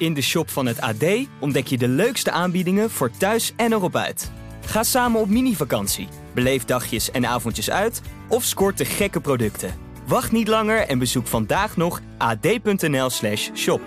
In 0.00 0.14
de 0.14 0.20
shop 0.20 0.50
van 0.50 0.66
het 0.66 0.80
AD 0.80 1.04
ontdek 1.40 1.66
je 1.66 1.78
de 1.78 1.88
leukste 1.88 2.30
aanbiedingen 2.30 2.90
voor 2.90 3.10
thuis 3.18 3.52
en 3.56 3.72
erop 3.72 3.96
uit. 3.96 4.30
Ga 4.66 4.82
samen 4.82 5.20
op 5.20 5.28
mini-vakantie, 5.28 6.08
beleef 6.34 6.64
dagjes 6.64 7.10
en 7.10 7.26
avondjes 7.26 7.70
uit 7.70 8.00
of 8.28 8.44
scoort 8.44 8.78
de 8.78 8.84
gekke 8.84 9.20
producten. 9.20 9.74
Wacht 10.06 10.32
niet 10.32 10.48
langer 10.48 10.86
en 10.86 10.98
bezoek 10.98 11.26
vandaag 11.26 11.76
nog 11.76 12.00
ad.nl/slash 12.18 13.50
shop. 13.54 13.80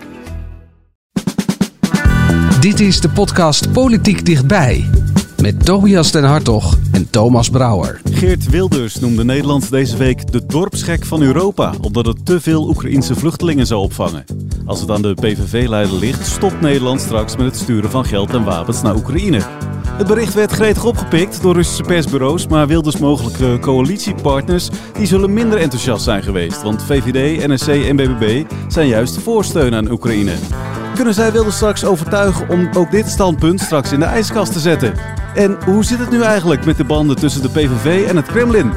Dit 2.60 2.80
is 2.80 3.00
de 3.00 3.08
podcast 3.08 3.72
Politiek 3.72 4.24
Dichtbij. 4.24 4.90
Met 5.42 5.64
Tobias 5.64 6.12
den 6.12 6.24
Hartog 6.24 6.78
en 6.94 7.10
Thomas 7.10 7.48
Brouwer. 7.48 8.00
Geert 8.04 8.50
Wilders 8.50 8.98
noemde 9.00 9.24
Nederland 9.24 9.70
deze 9.70 9.96
week 9.96 10.32
de 10.32 10.46
dorpsgek 10.46 11.04
van 11.04 11.22
Europa, 11.22 11.72
omdat 11.80 12.06
het 12.06 12.26
te 12.26 12.40
veel 12.40 12.68
Oekraïnse 12.68 13.14
vluchtelingen 13.14 13.66
zou 13.66 13.82
opvangen. 13.82 14.24
Als 14.66 14.80
het 14.80 14.90
aan 14.90 15.02
de 15.02 15.14
PVV-leider 15.14 15.96
ligt, 15.96 16.26
stopt 16.26 16.60
Nederland 16.60 17.00
straks 17.00 17.36
met 17.36 17.46
het 17.46 17.56
sturen 17.56 17.90
van 17.90 18.04
geld 18.04 18.30
en 18.30 18.44
wapens 18.44 18.82
naar 18.82 18.96
Oekraïne. 18.96 19.40
Het 19.86 20.06
bericht 20.06 20.34
werd 20.34 20.52
gretig 20.52 20.84
opgepikt 20.84 21.42
door 21.42 21.54
Russische 21.54 21.82
persbureaus, 21.82 22.46
maar 22.46 22.66
Wilders 22.66 22.98
mogelijke 22.98 23.58
coalitiepartners 23.60 24.68
die 24.92 25.06
zullen 25.06 25.32
minder 25.32 25.58
enthousiast 25.58 26.04
zijn 26.04 26.22
geweest, 26.22 26.62
want 26.62 26.82
VVD, 26.82 27.46
NSC 27.46 27.68
en 27.68 27.96
BBB 27.96 28.44
zijn 28.68 28.88
juist 28.88 29.18
voor 29.18 29.44
steun 29.44 29.74
aan 29.74 29.90
Oekraïne. 29.90 30.34
Kunnen 30.94 31.14
zij 31.14 31.32
Wilders 31.32 31.56
straks 31.56 31.84
overtuigen 31.84 32.48
om 32.48 32.68
ook 32.76 32.90
dit 32.90 33.08
standpunt 33.08 33.60
straks 33.60 33.92
in 33.92 34.00
de 34.00 34.04
ijskast 34.04 34.52
te 34.52 34.58
zetten? 34.58 34.94
En 35.34 35.56
hoe 35.64 35.84
zit 35.84 35.98
het 35.98 36.10
nu 36.10 36.22
eigenlijk 36.22 36.64
met 36.64 36.76
de 36.76 36.84
banden 36.84 37.16
tussen 37.16 37.42
de 37.42 37.48
PVV 37.48 38.08
en 38.08 38.16
het 38.16 38.26
Kremlin? 38.26 38.72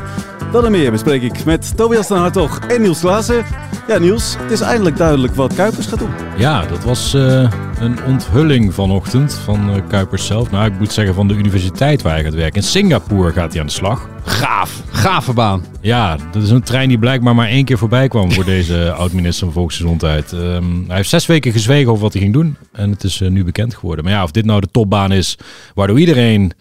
Dat 0.51 0.65
en 0.65 0.71
meer 0.71 0.91
bespreek 0.91 1.21
ik 1.21 1.45
met 1.45 1.77
Tobias 1.77 2.07
den 2.07 2.17
Hartog 2.17 2.59
en 2.59 2.81
Niels 2.81 2.99
Klaassen. 2.99 3.45
Ja, 3.87 3.97
Niels, 3.97 4.35
het 4.39 4.51
is 4.51 4.61
eindelijk 4.61 4.97
duidelijk 4.97 5.35
wat 5.35 5.53
Kuipers 5.53 5.85
gaat 5.85 5.99
doen. 5.99 6.13
Ja, 6.37 6.65
dat 6.65 6.83
was 6.83 7.13
uh, 7.13 7.51
een 7.79 8.03
onthulling 8.03 8.73
vanochtend 8.73 9.33
van 9.33 9.69
uh, 9.69 9.75
Kuipers 9.87 10.25
zelf. 10.25 10.51
Nou, 10.51 10.65
ik 10.65 10.79
moet 10.79 10.91
zeggen 10.91 11.15
van 11.15 11.27
de 11.27 11.33
universiteit 11.33 12.01
waar 12.01 12.13
hij 12.13 12.23
gaat 12.23 12.33
werken. 12.33 12.61
In 12.61 12.67
Singapore 12.67 13.31
gaat 13.31 13.51
hij 13.51 13.61
aan 13.61 13.67
de 13.67 13.73
slag. 13.73 14.09
Gaaf, 14.23 14.81
gave 14.91 15.33
baan. 15.33 15.65
Ja, 15.81 16.17
dat 16.31 16.43
is 16.43 16.49
een 16.49 16.63
trein 16.63 16.89
die 16.89 16.99
blijkbaar 16.99 17.35
maar 17.35 17.47
één 17.47 17.65
keer 17.65 17.77
voorbij 17.77 18.07
kwam 18.07 18.31
voor 18.31 18.45
deze 18.55 18.91
oud-minister 18.91 19.45
van 19.45 19.53
Volksgezondheid. 19.53 20.31
Um, 20.31 20.83
hij 20.87 20.95
heeft 20.95 21.09
zes 21.09 21.25
weken 21.25 21.51
gezwegen 21.51 21.91
over 21.91 22.03
wat 22.03 22.13
hij 22.13 22.21
ging 22.21 22.33
doen 22.33 22.57
en 22.71 22.91
het 22.91 23.03
is 23.03 23.21
uh, 23.21 23.29
nu 23.29 23.43
bekend 23.43 23.75
geworden. 23.75 24.03
Maar 24.03 24.13
ja, 24.13 24.23
of 24.23 24.31
dit 24.31 24.45
nou 24.45 24.61
de 24.61 24.71
topbaan 24.71 25.11
is 25.11 25.37
waardoor 25.73 25.99
iedereen 25.99 26.51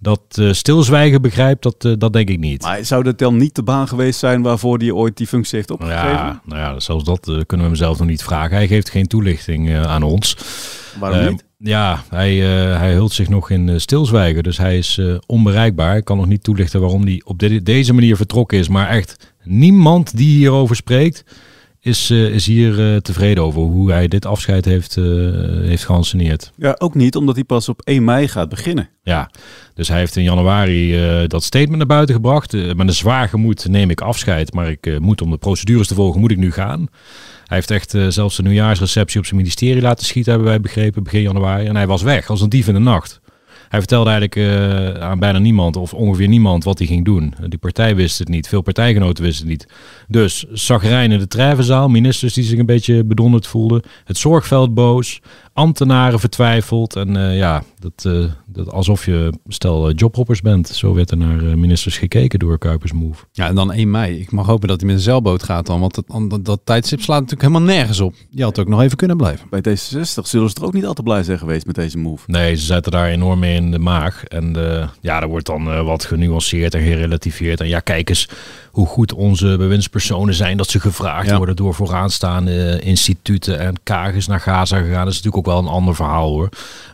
dat 0.00 0.20
uh, 0.38 0.52
stilzwijgen 0.52 1.22
begrijpt, 1.22 1.62
dat, 1.62 1.84
uh, 1.84 1.92
dat 1.98 2.12
denk 2.12 2.28
ik 2.28 2.38
niet. 2.38 2.62
Maar 2.62 2.84
zou 2.84 3.02
dat 3.02 3.18
dan 3.18 3.36
niet 3.36 3.54
de 3.54 3.62
baan 3.62 3.88
geweest 3.88 4.18
zijn 4.18 4.42
waarvoor 4.42 4.78
hij 4.78 4.90
ooit 4.90 5.16
die 5.16 5.26
functie 5.26 5.56
heeft 5.56 5.70
opgegeven? 5.70 6.08
Ja, 6.08 6.40
nou 6.44 6.60
ja, 6.60 6.80
zelfs 6.80 7.04
dat 7.04 7.28
uh, 7.28 7.34
kunnen 7.46 7.66
we 7.66 7.72
hem 7.72 7.74
zelf 7.74 7.98
nog 7.98 8.08
niet 8.08 8.22
vragen. 8.22 8.56
Hij 8.56 8.66
geeft 8.66 8.90
geen 8.90 9.06
toelichting 9.06 9.76
aan 9.76 10.02
ons. 10.02 10.36
Waarom 10.98 11.28
niet? 11.28 11.44
Ja, 11.58 12.02
hij, 12.08 12.36
hij 12.76 12.92
hult 12.92 13.12
zich 13.12 13.28
nog 13.28 13.50
in 13.50 13.80
stilzwijgen, 13.80 14.42
dus 14.42 14.58
hij 14.58 14.78
is 14.78 15.00
onbereikbaar. 15.26 15.96
Ik 15.96 16.04
kan 16.04 16.16
nog 16.16 16.26
niet 16.26 16.42
toelichten 16.42 16.80
waarom 16.80 17.02
hij 17.02 17.22
op 17.24 17.38
de, 17.38 17.62
deze 17.62 17.92
manier 17.92 18.16
vertrokken 18.16 18.58
is, 18.58 18.68
maar 18.68 18.88
echt 18.88 19.34
niemand 19.44 20.16
die 20.16 20.36
hierover 20.36 20.76
spreekt 20.76 21.24
is, 21.80 22.10
uh, 22.10 22.34
is 22.34 22.46
hier 22.46 22.92
uh, 22.92 22.96
tevreden 22.96 23.44
over 23.44 23.60
hoe 23.60 23.90
hij 23.90 24.08
dit 24.08 24.26
afscheid 24.26 24.64
heeft, 24.64 24.96
uh, 24.96 25.04
heeft 25.62 25.84
geanceneerd. 25.84 26.52
Ja, 26.56 26.74
ook 26.78 26.94
niet 26.94 27.16
omdat 27.16 27.34
hij 27.34 27.44
pas 27.44 27.68
op 27.68 27.80
1 27.80 28.04
mei 28.04 28.28
gaat 28.28 28.48
beginnen. 28.48 28.88
Ja, 29.02 29.30
dus 29.74 29.88
hij 29.88 29.98
heeft 29.98 30.16
in 30.16 30.22
januari 30.22 30.98
dat 31.26 31.42
statement 31.42 31.76
naar 31.76 31.86
buiten 31.86 32.14
gebracht. 32.14 32.52
met 32.52 32.88
een 32.88 32.92
zwaar 32.92 33.28
gemoed 33.28 33.68
neem 33.68 33.90
ik 33.90 34.00
afscheid, 34.00 34.52
maar 34.52 34.70
ik 34.70 34.98
moet 35.00 35.22
om 35.22 35.30
de 35.30 35.36
procedures 35.36 35.86
te 35.86 35.94
volgen, 35.94 36.20
moet 36.20 36.30
ik 36.30 36.36
nu 36.36 36.52
gaan. 36.52 36.88
Hij 37.46 37.56
heeft 37.56 37.70
echt 37.70 37.94
zelfs 38.08 38.38
een 38.38 38.44
nieuwjaarsreceptie 38.44 39.18
op 39.18 39.26
zijn 39.26 39.36
ministerie 39.36 39.82
laten 39.82 40.06
schieten, 40.06 40.32
hebben 40.32 40.50
wij 40.50 40.60
begrepen, 40.60 41.02
begin 41.02 41.22
januari. 41.22 41.66
En 41.66 41.76
hij 41.76 41.86
was 41.86 42.02
weg, 42.02 42.30
als 42.30 42.40
een 42.40 42.48
dief 42.48 42.68
in 42.68 42.74
de 42.74 42.80
nacht. 42.80 43.20
Hij 43.70 43.78
vertelde 43.78 44.10
eigenlijk 44.10 44.36
uh, 44.36 45.02
aan 45.02 45.18
bijna 45.18 45.38
niemand 45.38 45.76
of 45.76 45.94
ongeveer 45.94 46.28
niemand 46.28 46.64
wat 46.64 46.78
hij 46.78 46.86
ging 46.86 47.04
doen. 47.04 47.34
Die 47.48 47.58
partij 47.58 47.96
wist 47.96 48.18
het 48.18 48.28
niet, 48.28 48.48
veel 48.48 48.62
partijgenoten 48.62 49.24
wisten 49.24 49.48
het 49.48 49.58
niet. 49.58 49.72
Dus 50.08 50.44
zagrijn 50.52 51.12
in 51.12 51.18
de 51.18 51.26
treffenzaal, 51.26 51.88
ministers 51.88 52.34
die 52.34 52.44
zich 52.44 52.58
een 52.58 52.66
beetje 52.66 53.04
bedonderd 53.04 53.46
voelden. 53.46 53.82
Het 54.04 54.18
zorgveld 54.18 54.74
boos, 54.74 55.20
ambtenaren 55.60 56.20
vertwijfeld. 56.20 56.96
En 56.96 57.16
uh, 57.16 57.36
ja, 57.36 57.62
dat, 57.78 58.04
uh, 58.06 58.24
dat 58.46 58.72
alsof 58.72 59.04
je 59.04 59.32
stel 59.48 59.92
jobhoppers 59.92 60.40
bent. 60.40 60.68
Zo 60.68 60.94
werd 60.94 61.10
er 61.10 61.16
naar 61.16 61.58
ministers 61.58 61.98
gekeken 61.98 62.38
door 62.38 62.58
Kuipers 62.58 62.92
Move. 62.92 63.24
Ja, 63.32 63.46
en 63.46 63.54
dan 63.54 63.72
1 63.72 63.90
mei. 63.90 64.20
Ik 64.20 64.30
mag 64.30 64.46
hopen 64.46 64.68
dat 64.68 64.80
hij 64.80 64.86
met 64.86 64.96
een 64.96 65.02
zeilboot 65.02 65.42
gaat 65.42 65.66
dan. 65.66 65.80
Want 65.80 65.94
dat, 65.94 66.30
dat, 66.30 66.44
dat 66.44 66.60
tijdstip 66.64 67.00
slaat 67.00 67.20
natuurlijk 67.20 67.48
helemaal 67.48 67.74
nergens 67.74 68.00
op. 68.00 68.14
Je 68.30 68.42
had 68.42 68.58
ook 68.58 68.68
nog 68.68 68.80
even 68.80 68.96
kunnen 68.96 69.16
blijven. 69.16 69.46
Bij 69.50 69.60
D66 69.60 70.22
zullen 70.22 70.50
ze 70.50 70.56
er 70.56 70.64
ook 70.64 70.72
niet 70.72 70.86
al 70.86 70.94
te 70.94 71.02
blij 71.02 71.22
zijn 71.22 71.38
geweest 71.38 71.66
met 71.66 71.74
deze 71.74 71.98
move. 71.98 72.24
Nee, 72.26 72.54
ze 72.56 72.64
zaten 72.64 72.92
daar 72.92 73.08
enorm 73.08 73.38
mee 73.38 73.54
in 73.54 73.70
de 73.70 73.78
maag. 73.78 74.24
En 74.24 74.56
uh, 74.56 74.88
ja, 75.00 75.20
er 75.20 75.28
wordt 75.28 75.46
dan 75.46 75.68
uh, 75.68 75.82
wat 75.82 76.04
genuanceerd 76.04 76.74
en 76.74 76.82
gerelativeerd. 76.82 77.60
En 77.60 77.68
ja, 77.68 77.80
kijk 77.80 78.08
eens 78.08 78.28
hoe 78.70 78.86
goed 78.86 79.12
onze 79.12 79.56
bewindspersonen 79.58 80.34
zijn 80.34 80.56
dat 80.56 80.68
ze 80.68 80.80
gevraagd 80.80 81.28
ja. 81.28 81.36
worden 81.36 81.56
door 81.56 81.74
vooraanstaande 81.74 82.80
instituten 82.80 83.58
en 83.58 83.74
kagers 83.82 84.26
naar 84.26 84.40
Gaza 84.40 84.78
gegaan. 84.78 85.04
Dat 85.04 85.12
is 85.12 85.22
natuurlijk 85.22 85.36
ook 85.36 85.49
wel 85.50 85.58
een 85.58 85.66
ander 85.66 85.94
verhaal 85.94 86.28
hoor. 86.28 86.48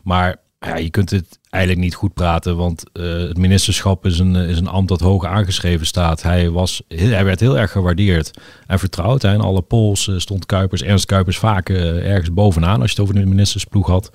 Maar 0.05 0.37
ja, 0.59 0.77
je 0.77 0.91
kunt 0.91 1.11
het 1.11 1.39
eigenlijk 1.57 1.85
niet 1.85 1.95
goed 1.95 2.15
praten, 2.15 2.57
want 2.57 2.85
uh, 2.93 3.29
het 3.29 3.39
ministerschap 3.39 4.07
is 4.07 4.19
een, 4.19 4.35
is 4.35 4.59
een 4.59 4.69
ambt 4.69 4.89
dat 4.89 5.01
hoog 5.01 5.25
aangeschreven 5.25 5.87
staat. 5.87 6.23
Hij, 6.23 6.51
was, 6.51 6.83
hij 6.89 7.25
werd 7.25 7.41
heel 7.41 7.59
erg 7.59 7.71
gewaardeerd 7.71 8.31
en 8.67 8.79
vertrouwd. 8.79 9.23
Hè. 9.23 9.37
Alle 9.37 9.63
polls 9.63 10.07
uh, 10.07 10.19
stond 10.19 10.47
Kuipers, 10.47 10.83
Ernst 10.83 11.07
Kuipers 11.07 11.39
vaak 11.39 11.69
uh, 11.69 12.11
ergens 12.11 12.33
bovenaan 12.33 12.81
als 12.81 12.91
je 12.91 12.97
het 12.97 13.01
over 13.01 13.21
de 13.21 13.27
ministersploeg 13.27 13.87
had. 13.87 14.11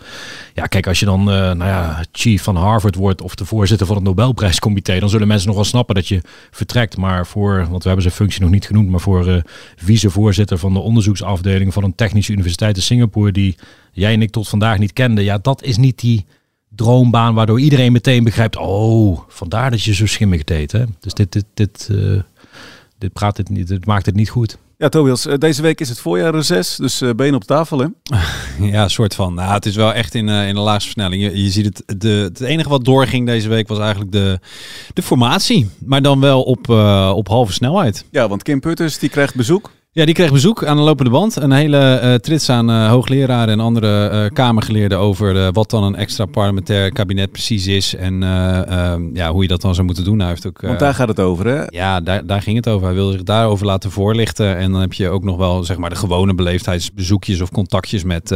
Ja, 0.53 0.65
kijk, 0.65 0.87
als 0.87 0.99
je 0.99 1.05
dan 1.05 1.23
nou 1.23 1.65
ja, 1.65 2.03
chief 2.11 2.43
van 2.43 2.55
Harvard 2.55 2.95
wordt 2.95 3.21
of 3.21 3.35
de 3.35 3.45
voorzitter 3.45 3.87
van 3.87 3.95
het 3.95 4.05
Nobelprijscomité, 4.05 4.99
dan 4.99 5.09
zullen 5.09 5.27
mensen 5.27 5.47
nog 5.47 5.55
wel 5.55 5.65
snappen 5.65 5.95
dat 5.95 6.07
je 6.07 6.21
vertrekt. 6.51 6.97
Maar 6.97 7.27
voor, 7.27 7.57
want 7.69 7.81
we 7.81 7.87
hebben 7.87 8.01
zijn 8.01 8.15
functie 8.15 8.41
nog 8.41 8.51
niet 8.51 8.65
genoemd, 8.65 8.89
maar 8.89 8.99
voor 8.99 9.43
vicevoorzitter 9.75 10.57
van 10.57 10.73
de 10.73 10.79
onderzoeksafdeling 10.79 11.73
van 11.73 11.83
een 11.83 11.95
technische 11.95 12.31
universiteit 12.31 12.75
in 12.75 12.81
Singapore, 12.81 13.31
die 13.31 13.55
jij 13.91 14.13
en 14.13 14.21
ik 14.21 14.31
tot 14.31 14.49
vandaag 14.49 14.77
niet 14.77 14.93
kenden, 14.93 15.23
ja, 15.23 15.37
dat 15.37 15.63
is 15.63 15.77
niet 15.77 15.99
die 15.99 16.25
droombaan 16.81 17.33
waardoor 17.33 17.59
iedereen 17.59 17.91
meteen 17.91 18.23
begrijpt, 18.23 18.57
oh, 18.57 19.19
vandaar 19.27 19.71
dat 19.71 19.83
je 19.83 19.93
zo 19.93 20.05
schimmig 20.05 20.43
deed. 20.43 20.71
Hè? 20.71 20.83
Dus 20.99 21.13
dit, 21.13 21.31
dit, 21.31 21.45
dit, 21.53 21.87
uh, 21.91 22.19
dit, 22.97 23.13
praat 23.13 23.37
het 23.37 23.49
niet, 23.49 23.67
dit 23.67 23.85
maakt 23.85 24.05
het 24.05 24.15
niet 24.15 24.29
goed. 24.29 24.57
Ja, 24.77 24.89
Tobias, 24.89 25.27
deze 25.37 25.61
week 25.61 25.79
is 25.79 25.89
het 25.89 25.99
voorjaarreces, 25.99 26.75
dus 26.75 27.01
uh, 27.01 27.09
been 27.15 27.35
op 27.35 27.43
tafel, 27.43 27.79
hè? 27.79 27.87
ja, 28.75 28.87
soort 28.87 29.15
van. 29.15 29.33
Nou, 29.33 29.53
het 29.53 29.65
is 29.65 29.75
wel 29.75 29.93
echt 29.93 30.15
in, 30.15 30.27
uh, 30.27 30.47
in 30.47 30.53
de 30.53 30.59
laagste 30.59 30.91
versnelling. 30.91 31.23
Je, 31.23 31.43
je 31.43 31.49
ziet 31.49 31.65
het, 31.65 32.01
de, 32.01 32.09
het 32.09 32.41
enige 32.41 32.69
wat 32.69 32.85
doorging 32.85 33.25
deze 33.25 33.49
week 33.49 33.67
was 33.67 33.79
eigenlijk 33.79 34.11
de, 34.11 34.39
de 34.93 35.01
formatie. 35.01 35.69
Maar 35.85 36.01
dan 36.01 36.19
wel 36.19 36.43
op, 36.43 36.67
uh, 36.67 37.11
op 37.15 37.27
halve 37.27 37.53
snelheid. 37.53 38.05
Ja, 38.11 38.27
want 38.27 38.43
Kim 38.43 38.59
Putters, 38.59 38.99
die 38.99 39.09
krijgt 39.09 39.35
bezoek. 39.35 39.71
Ja, 39.93 40.05
die 40.05 40.13
kreeg 40.13 40.31
bezoek 40.31 40.65
aan 40.65 40.77
de 40.77 40.83
lopende 40.83 41.11
band. 41.11 41.35
Een 41.35 41.51
hele 41.51 42.01
uh, 42.03 42.13
trits 42.13 42.49
aan 42.49 42.69
uh, 42.69 42.89
hoogleraren 42.89 43.53
en 43.53 43.59
andere 43.59 44.11
uh, 44.11 44.29
kamergeleerden 44.33 44.97
over 44.97 45.51
wat 45.51 45.69
dan 45.69 45.83
een 45.83 45.95
extra 45.95 46.25
parlementair 46.25 46.91
kabinet 46.91 47.31
precies 47.31 47.67
is. 47.67 47.95
En 47.95 48.21
ja, 49.13 49.31
hoe 49.31 49.41
je 49.41 49.47
dat 49.47 49.61
dan 49.61 49.73
zou 49.73 49.85
moeten 49.85 50.03
doen. 50.03 50.19
Hij 50.19 50.27
heeft 50.27 50.47
ook, 50.47 50.61
Want 50.61 50.79
daar 50.79 50.93
gaat 50.93 51.07
het 51.07 51.19
over, 51.19 51.45
hè? 51.45 51.63
Ja, 51.67 52.01
daar, 52.01 52.25
daar 52.25 52.41
ging 52.41 52.55
het 52.55 52.69
over. 52.69 52.85
Hij 52.85 52.95
wilde 52.95 53.11
zich 53.11 53.23
daarover 53.23 53.65
laten 53.65 53.91
voorlichten. 53.91 54.57
En 54.57 54.71
dan 54.71 54.81
heb 54.81 54.93
je 54.93 55.09
ook 55.09 55.23
nog 55.23 55.37
wel 55.37 55.63
zeg 55.63 55.77
maar, 55.77 55.89
de 55.89 55.95
gewone 55.95 56.35
beleefdheidsbezoekjes 56.35 57.41
of 57.41 57.51
contactjes 57.51 58.03
met 58.03 58.35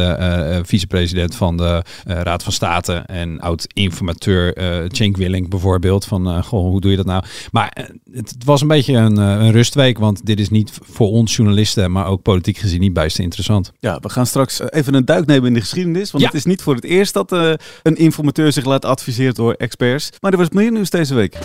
vicepresident 0.62 1.36
van 1.36 1.58
de 1.58 1.84
Raad 2.04 2.44
van 2.44 2.54
State 2.54 2.94
en 2.94 3.40
oud-informateur 3.40 4.54
Cenk 4.88 5.18
Willink 5.18 5.50
bijvoorbeeld. 5.50 6.06
Van, 6.06 6.44
goh, 6.44 6.70
hoe 6.70 6.82
doe 6.82 6.92
je 6.92 6.98
dat 6.98 7.06
nou? 7.06 7.24
Maar 7.52 7.88
het, 8.12 8.30
het 8.30 8.44
was 8.46 8.62
een 8.62 8.68
beetje 8.68 8.94
een, 8.94 9.18
een 9.18 9.52
rustweek, 9.52 9.98
want 9.98 10.26
dit 10.26 10.40
is 10.40 10.50
niet 10.50 10.80
voor 10.84 11.08
ons 11.08 11.34
journalisten, 11.46 11.92
maar 11.92 12.08
ook 12.08 12.22
politiek 12.22 12.58
gezien 12.58 12.80
niet 12.80 12.94
bijster 12.94 13.24
interessant. 13.24 13.72
Ja, 13.80 14.00
we 14.02 14.10
gaan 14.10 14.26
straks 14.26 14.62
even 14.72 14.94
een 14.94 15.06
duik 15.06 15.26
nemen 15.26 15.48
in 15.48 15.54
de 15.54 15.60
geschiedenis. 15.60 16.12
Want 16.12 16.24
Ja. 16.24 16.30
het 16.30 16.38
is 16.40 16.46
niet 16.46 16.62
voor 16.62 16.76
het 16.76 16.84
eerst 16.84 17.14
dat 17.14 17.32
eh, 17.32 17.54
een 17.84 17.96
informateur 17.96 18.52
zich 18.52 18.66
laat 18.66 18.86
adviseren 18.86 19.34
door 19.34 19.54
experts. 19.54 20.10
Maar 20.22 20.32
er 20.32 20.38
was 20.38 20.50
meer 20.50 20.72
nieuws 20.72 20.90
deze 20.90 21.14
week. 21.16 21.38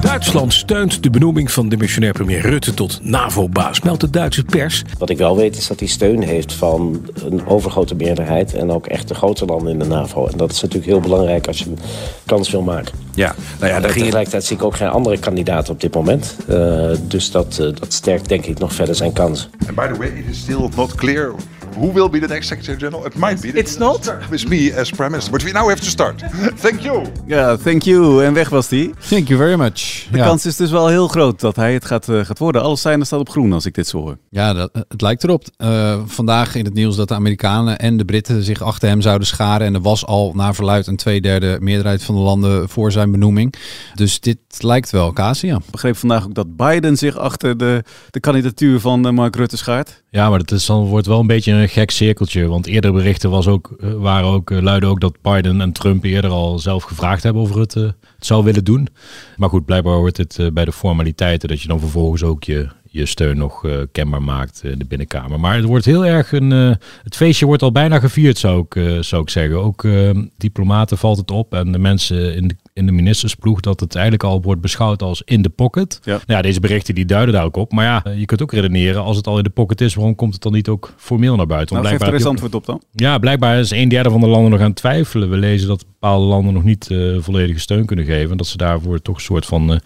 Duitsland 0.00 0.52
steunt 0.52 1.02
de 1.02 1.10
benoeming 1.10 1.50
van 1.50 1.68
demissionair 1.68 2.12
premier 2.12 2.40
Rutte 2.40 2.74
tot 2.74 2.98
NAVO-baas, 3.02 3.80
meldt 3.80 4.00
de 4.00 4.10
Duitse 4.10 4.44
pers. 4.44 4.82
Wat 4.98 5.10
ik 5.10 5.18
wel 5.18 5.36
weet 5.36 5.56
is 5.56 5.66
dat 5.66 5.78
hij 5.78 5.88
steun 5.88 6.22
heeft 6.22 6.52
van 6.52 7.06
een 7.24 7.46
overgrote 7.46 7.94
meerderheid 7.94 8.54
en 8.54 8.70
ook 8.70 8.86
echt 8.86 9.08
de 9.08 9.14
grote 9.14 9.44
landen 9.44 9.72
in 9.72 9.78
de 9.78 9.84
NAVO. 9.84 10.26
En 10.26 10.36
dat 10.36 10.52
is 10.52 10.60
natuurlijk 10.60 10.90
heel 10.90 11.00
belangrijk 11.00 11.46
als 11.46 11.58
je 11.58 11.64
een 11.64 11.78
kans 12.26 12.50
wil 12.50 12.62
maken. 12.62 12.94
Ja, 13.14 13.34
nou 13.58 13.70
ja, 13.70 13.76
En 13.76 13.82
daar 13.82 13.82
ging 13.82 13.84
het. 13.84 13.94
tegelijkertijd 13.94 14.44
zie 14.44 14.56
ik 14.56 14.62
ook 14.62 14.76
geen 14.76 14.88
andere 14.88 15.18
kandidaat 15.18 15.68
op 15.68 15.80
dit 15.80 15.94
moment. 15.94 16.36
Uh, 16.48 16.90
dus 17.02 17.30
dat, 17.30 17.58
uh, 17.60 17.66
dat 17.74 17.92
sterkt 17.92 18.28
denk 18.28 18.46
ik 18.46 18.58
nog 18.58 18.72
verder 18.74 18.94
zijn 18.94 19.12
kans. 19.12 19.48
And 19.66 19.74
by 19.74 19.86
the 19.86 19.98
way, 19.98 20.08
it 20.08 20.24
is 20.30 20.38
still 20.38 20.68
not 20.76 20.94
clear 20.94 21.32
who 21.74 21.92
will 21.92 22.08
be 22.08 22.18
the 22.18 22.26
next 22.26 22.46
Secretary 22.46 22.78
General? 22.78 23.06
It 23.06 23.14
might 23.14 23.40
be. 23.40 23.48
It's 23.48 23.78
not? 23.78 24.14
With 24.30 24.48
me 24.48 24.74
as 24.74 24.90
Prime 24.90 25.10
Minister. 25.10 25.32
But 25.32 25.42
we 25.42 25.52
now 25.52 25.68
have 25.68 25.80
to 25.80 25.88
start. 25.88 26.22
Thank 26.60 26.80
you. 26.80 27.06
Ja, 27.26 27.56
thank 27.56 27.82
you. 27.82 28.24
En 28.24 28.34
weg 28.34 28.48
was 28.48 28.68
die. 28.68 28.94
Thank 29.08 29.28
you 29.28 29.38
very 29.40 29.58
much. 29.58 30.06
De 30.10 30.16
ja. 30.18 30.24
kans 30.24 30.46
is 30.46 30.56
dus 30.56 30.70
wel 30.70 30.88
heel 30.88 31.08
groot 31.08 31.40
dat 31.40 31.56
hij 31.56 31.72
het 31.72 31.84
gaat, 31.84 32.08
eh, 32.08 32.24
gaat 32.24 32.38
worden. 32.38 32.62
Alles 32.62 32.80
zijn 32.80 33.00
er 33.00 33.06
staat 33.06 33.20
op 33.20 33.28
groen 33.28 33.52
als 33.52 33.66
ik 33.66 33.74
dit 33.74 33.86
zo 33.86 33.98
hoor. 33.98 34.18
Ja, 34.30 34.52
dat, 34.52 34.70
het 34.88 35.00
lijkt 35.00 35.24
erop. 35.24 35.44
Eh, 35.56 36.00
vandaag 36.06 36.54
in 36.54 36.64
het 36.64 36.74
nieuws 36.74 36.96
dat 36.96 37.08
de 37.08 37.14
Amerikanen 37.14 37.78
en 37.78 37.96
de 37.96 38.04
Britten 38.04 38.42
zich 38.42 38.62
achter 38.62 38.88
hem 38.88 39.00
zouden 39.00 39.26
scharen. 39.26 39.66
En 39.66 39.74
er 39.74 39.80
was 39.80 40.06
al 40.06 40.32
naar 40.34 40.54
verluid 40.54 40.86
een 40.86 40.96
tweederde 40.96 41.56
meerderheid 41.60 42.02
van 42.02 42.14
de 42.14 42.20
landen 42.20 42.68
voor 42.68 42.92
zijn 42.92 43.10
benoeming. 43.10 43.54
Dus 43.94 44.20
dit 44.20 44.38
lijkt 44.58 44.90
wel 44.90 45.12
Casia. 45.12 45.56
Ik 45.56 45.70
begreep 45.70 45.96
vandaag 45.96 46.24
ook 46.24 46.34
dat 46.34 46.56
Biden 46.56 46.96
zich 46.96 47.16
achter 47.16 47.56
de, 47.56 47.84
de 48.10 48.20
kandidatuur 48.20 48.80
van 48.80 49.06
eh, 49.06 49.12
Mark 49.12 49.36
Rutte 49.36 49.56
schaart. 49.56 50.02
Ja, 50.10 50.28
maar 50.30 50.38
het 50.38 50.50
is 50.50 50.66
dan 50.66 50.84
wordt 50.84 51.06
wel 51.06 51.20
een 51.20 51.26
beetje 51.26 51.52
een 51.52 51.59
gek 51.68 51.90
cirkeltje. 51.90 52.46
Want 52.46 52.66
eerder 52.66 52.92
berichten 52.92 53.30
was 53.30 53.46
ook, 53.46 53.74
eh, 53.80 53.92
waren 53.92 54.28
ook, 54.28 54.50
eh, 54.50 54.60
luiden 54.60 54.88
ook 54.88 55.00
dat 55.00 55.16
Biden 55.22 55.60
en 55.60 55.72
Trump 55.72 56.04
eerder 56.04 56.30
al 56.30 56.58
zelf 56.58 56.82
gevraagd 56.82 57.22
hebben 57.22 57.42
of 57.42 57.54
Rutte 57.54 57.94
het 58.16 58.26
zou 58.26 58.44
willen 58.44 58.64
doen. 58.64 58.88
Maar 59.36 59.48
goed, 59.48 59.64
blijkbaar 59.64 59.94
hoort 59.94 60.16
het 60.16 60.38
eh, 60.38 60.46
bij 60.52 60.64
de 60.64 60.72
formaliteiten 60.72 61.48
dat 61.48 61.62
je 61.62 61.68
dan 61.68 61.80
vervolgens 61.80 62.22
ook 62.22 62.44
je, 62.44 62.68
je 62.92 63.06
steun 63.06 63.36
nog 63.36 63.64
eh, 63.64 63.72
kenbaar 63.92 64.22
maakt 64.22 64.60
in 64.64 64.78
de 64.78 64.84
binnenkamer. 64.84 65.40
Maar 65.40 65.54
het 65.56 65.64
wordt 65.64 65.84
heel 65.84 66.06
erg 66.06 66.32
een. 66.32 66.52
eh, 66.52 66.70
het 67.02 67.16
feestje 67.16 67.46
wordt 67.46 67.62
al 67.62 67.72
bijna 67.72 67.98
gevierd, 67.98 68.38
zou 68.38 68.60
ik, 68.68 68.76
eh, 68.76 68.98
zou 69.00 69.22
ik 69.22 69.30
zeggen. 69.30 69.62
Ook 69.62 69.84
eh, 69.84 70.10
diplomaten 70.36 70.98
valt 70.98 71.16
het 71.16 71.30
op 71.30 71.54
en 71.54 71.72
de 71.72 71.78
mensen 71.78 72.34
in 72.34 72.48
de, 72.48 72.56
in 72.72 72.86
de 72.86 72.92
ministersploeg 72.92 73.60
dat 73.60 73.80
het 73.80 73.94
eigenlijk 73.94 74.24
al 74.24 74.42
wordt 74.42 74.60
beschouwd 74.60 75.02
als 75.02 75.22
in 75.24 75.42
de 75.42 75.48
pocket. 75.48 76.00
Ja. 76.02 76.12
Nou 76.12 76.22
ja, 76.26 76.42
deze 76.42 76.60
berichten 76.60 76.94
die 76.94 77.04
duiden 77.04 77.34
daar 77.34 77.44
ook 77.44 77.56
op. 77.56 77.72
Maar 77.72 77.84
ja, 77.84 78.12
je 78.16 78.24
kunt 78.24 78.42
ook 78.42 78.52
redeneren, 78.52 79.02
als 79.02 79.16
het 79.16 79.26
al 79.26 79.36
in 79.36 79.44
de 79.44 79.50
pocket 79.50 79.80
is, 79.80 79.94
waarom 79.94 80.14
komt 80.14 80.32
het 80.32 80.42
dan 80.42 80.52
niet 80.52 80.68
ook 80.68 80.94
formeel 80.96 81.36
naar 81.36 81.46
buiten? 81.46 81.76
Nou, 81.76 81.88
geef 81.88 81.94
er 82.00 82.00
eens 82.02 82.08
blijkbaar 82.22 82.30
antwoord 82.32 82.54
op 82.54 82.66
dan. 82.66 82.82
ja, 82.92 83.18
blijkbaar 83.18 83.58
is 83.58 83.70
een 83.70 83.88
derde 83.88 84.10
van 84.10 84.20
de 84.20 84.26
landen 84.26 84.50
nog 84.50 84.60
aan 84.60 84.66
het 84.66 84.76
twijfelen. 84.76 85.30
We 85.30 85.36
lezen 85.36 85.68
dat 85.68 85.84
bepaalde 85.86 86.26
landen 86.26 86.52
nog 86.54 86.64
niet 86.64 86.90
eh, 86.90 86.98
volledige 87.18 87.60
steun 87.60 87.86
kunnen 87.86 88.04
geven. 88.04 88.30
En 88.30 88.36
dat 88.36 88.46
ze 88.46 88.56
daarvoor 88.56 89.02
toch 89.02 89.14
een 89.16 89.20
soort 89.22 89.46
van, 89.46 89.72
eh, 89.72 89.78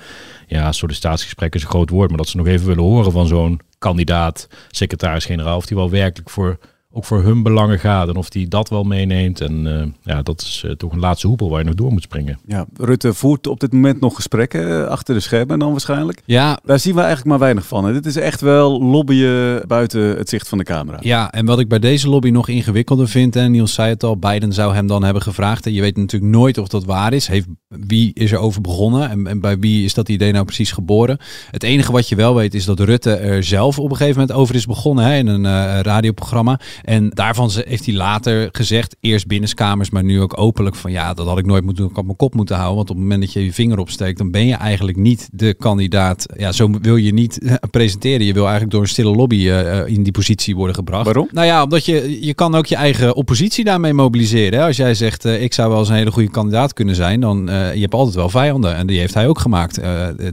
ja, 0.46 0.72
sollicitatiegesprek 0.72 1.54
is 1.54 1.62
een 1.62 1.68
groot 1.68 1.90
woord, 1.90 2.08
maar 2.08 2.18
dat 2.18 2.28
ze 2.28 2.36
nog 2.36 2.46
even 2.46 2.66
willen 2.66 2.82
horen 2.82 3.12
van 3.12 3.26
zo'n 3.26 3.60
kandidaat, 3.78 4.48
secretaris-generaal, 4.70 5.56
of 5.56 5.66
die 5.66 5.76
wel 5.76 5.90
werkelijk 5.90 6.30
voor, 6.30 6.58
ook 6.96 7.04
voor 7.04 7.22
hun 7.22 7.42
belangen 7.42 7.78
gaat 7.78 8.08
en 8.08 8.16
of 8.16 8.28
die 8.28 8.48
dat 8.48 8.68
wel 8.68 8.84
meeneemt. 8.84 9.40
En 9.40 9.80
eh, 9.80 9.86
ja, 10.02 10.22
dat 10.22 10.40
is 10.40 10.62
eh, 10.66 10.70
toch 10.70 10.92
een 10.92 10.98
laatste 10.98 11.26
hoepel 11.26 11.50
waar 11.50 11.58
je 11.58 11.64
nog 11.64 11.74
door 11.74 11.92
moet 11.92 12.02
springen. 12.02 12.38
Ja, 12.46 12.66
Rutte 12.76 13.14
voert 13.14 13.46
op 13.46 13.60
dit 13.60 13.72
moment 13.72 14.00
nog 14.00 14.14
gesprekken 14.14 14.82
eh, 14.82 14.86
achter 14.86 15.14
de 15.14 15.20
schermen 15.20 15.58
dan 15.58 15.70
waarschijnlijk. 15.70 16.22
Ja, 16.24 16.58
Daar 16.64 16.78
zien 16.78 16.94
we 16.94 17.00
eigenlijk 17.00 17.28
maar 17.28 17.38
weinig 17.38 17.66
van. 17.66 17.84
Hè. 17.84 17.92
Dit 17.92 18.06
is 18.06 18.16
echt 18.16 18.40
wel 18.40 18.82
lobbyen 18.82 19.62
buiten 19.66 20.00
het 20.00 20.28
zicht 20.28 20.48
van 20.48 20.58
de 20.58 20.64
camera. 20.64 20.98
Ja, 21.00 21.32
en 21.32 21.46
wat 21.46 21.58
ik 21.58 21.68
bij 21.68 21.78
deze 21.78 22.08
lobby 22.08 22.30
nog 22.30 22.48
ingewikkelder 22.48 23.08
vind, 23.08 23.36
en 23.36 23.50
Niels 23.50 23.74
zei 23.74 23.88
het 23.88 24.02
al, 24.02 24.16
Biden 24.16 24.52
zou 24.52 24.74
hem 24.74 24.86
dan 24.86 25.04
hebben 25.04 25.22
gevraagd. 25.22 25.66
En 25.66 25.72
je 25.72 25.80
weet 25.80 25.96
natuurlijk 25.96 26.32
nooit 26.32 26.58
of 26.58 26.68
dat 26.68 26.84
waar 26.84 27.12
is. 27.12 27.26
Heeft, 27.26 27.46
wie 27.68 28.10
is 28.14 28.32
er 28.32 28.38
over 28.38 28.60
begonnen 28.60 29.10
en, 29.10 29.26
en 29.26 29.40
bij 29.40 29.58
wie 29.58 29.84
is 29.84 29.94
dat 29.94 30.08
idee 30.08 30.32
nou 30.32 30.44
precies 30.44 30.72
geboren? 30.72 31.18
Het 31.50 31.62
enige 31.62 31.92
wat 31.92 32.08
je 32.08 32.16
wel 32.16 32.34
weet 32.34 32.54
is 32.54 32.64
dat 32.64 32.80
Rutte 32.80 33.10
er 33.10 33.44
zelf 33.44 33.78
op 33.78 33.90
een 33.90 33.96
gegeven 33.96 34.20
moment 34.20 34.38
over 34.38 34.54
is 34.54 34.66
begonnen 34.66 35.04
hè, 35.04 35.16
in 35.16 35.26
een 35.26 35.46
eh, 35.46 35.80
radioprogramma. 35.80 36.60
En 36.84 37.10
daarvan 37.10 37.50
heeft 37.54 37.86
hij 37.86 37.94
later 37.94 38.48
gezegd, 38.52 38.96
eerst 39.00 39.26
binnenskamers, 39.26 39.90
maar 39.90 40.04
nu 40.04 40.20
ook 40.20 40.38
openlijk 40.38 40.76
van 40.76 40.90
ja, 40.90 41.14
dat 41.14 41.26
had 41.26 41.38
ik 41.38 41.46
nooit 41.46 41.64
moeten, 41.64 41.84
ik 41.84 41.96
had 41.96 42.04
mijn 42.04 42.16
kop 42.16 42.34
moeten 42.34 42.56
houden. 42.56 42.76
Want 42.76 42.90
op 42.90 42.96
het 42.96 43.04
moment 43.04 43.22
dat 43.22 43.32
je 43.32 43.44
je 43.44 43.52
vinger 43.52 43.78
opsteekt, 43.78 44.18
dan 44.18 44.30
ben 44.30 44.46
je 44.46 44.54
eigenlijk 44.54 44.96
niet 44.96 45.28
de 45.32 45.54
kandidaat. 45.54 46.26
Ja, 46.36 46.52
zo 46.52 46.70
wil 46.80 46.96
je 46.96 47.12
niet 47.12 47.38
presenteren. 47.70 48.26
Je 48.26 48.32
wil 48.32 48.42
eigenlijk 48.42 48.72
door 48.72 48.82
een 48.82 48.88
stille 48.88 49.16
lobby 49.16 49.36
eh, 49.36 49.78
eh, 49.78 49.86
in 49.86 50.02
die 50.02 50.12
positie 50.12 50.56
worden 50.56 50.74
gebracht. 50.74 51.04
Waarom? 51.04 51.28
Nou 51.32 51.46
ja, 51.46 51.62
omdat 51.62 51.84
je, 51.84 52.26
je 52.26 52.34
kan 52.34 52.54
ook 52.54 52.66
je 52.66 52.76
eigen 52.76 53.14
oppositie 53.14 53.64
daarmee 53.64 53.92
mobiliseren. 53.92 54.58
Hè? 54.58 54.66
Als 54.66 54.76
jij 54.76 54.94
zegt, 54.94 55.24
eh, 55.24 55.42
ik 55.42 55.52
zou 55.52 55.70
wel 55.70 55.78
eens 55.78 55.88
een 55.88 55.94
hele 55.94 56.10
goede 56.10 56.30
kandidaat 56.30 56.72
kunnen 56.72 56.94
zijn, 56.94 57.20
dan 57.20 57.50
uh, 57.50 57.74
je 57.74 57.80
hebt 57.80 57.94
altijd 57.94 58.16
wel 58.16 58.28
vijanden. 58.28 58.76
En 58.76 58.86
die 58.86 58.98
heeft 58.98 59.14
hij 59.14 59.28
ook 59.28 59.38
gemaakt. 59.38 59.80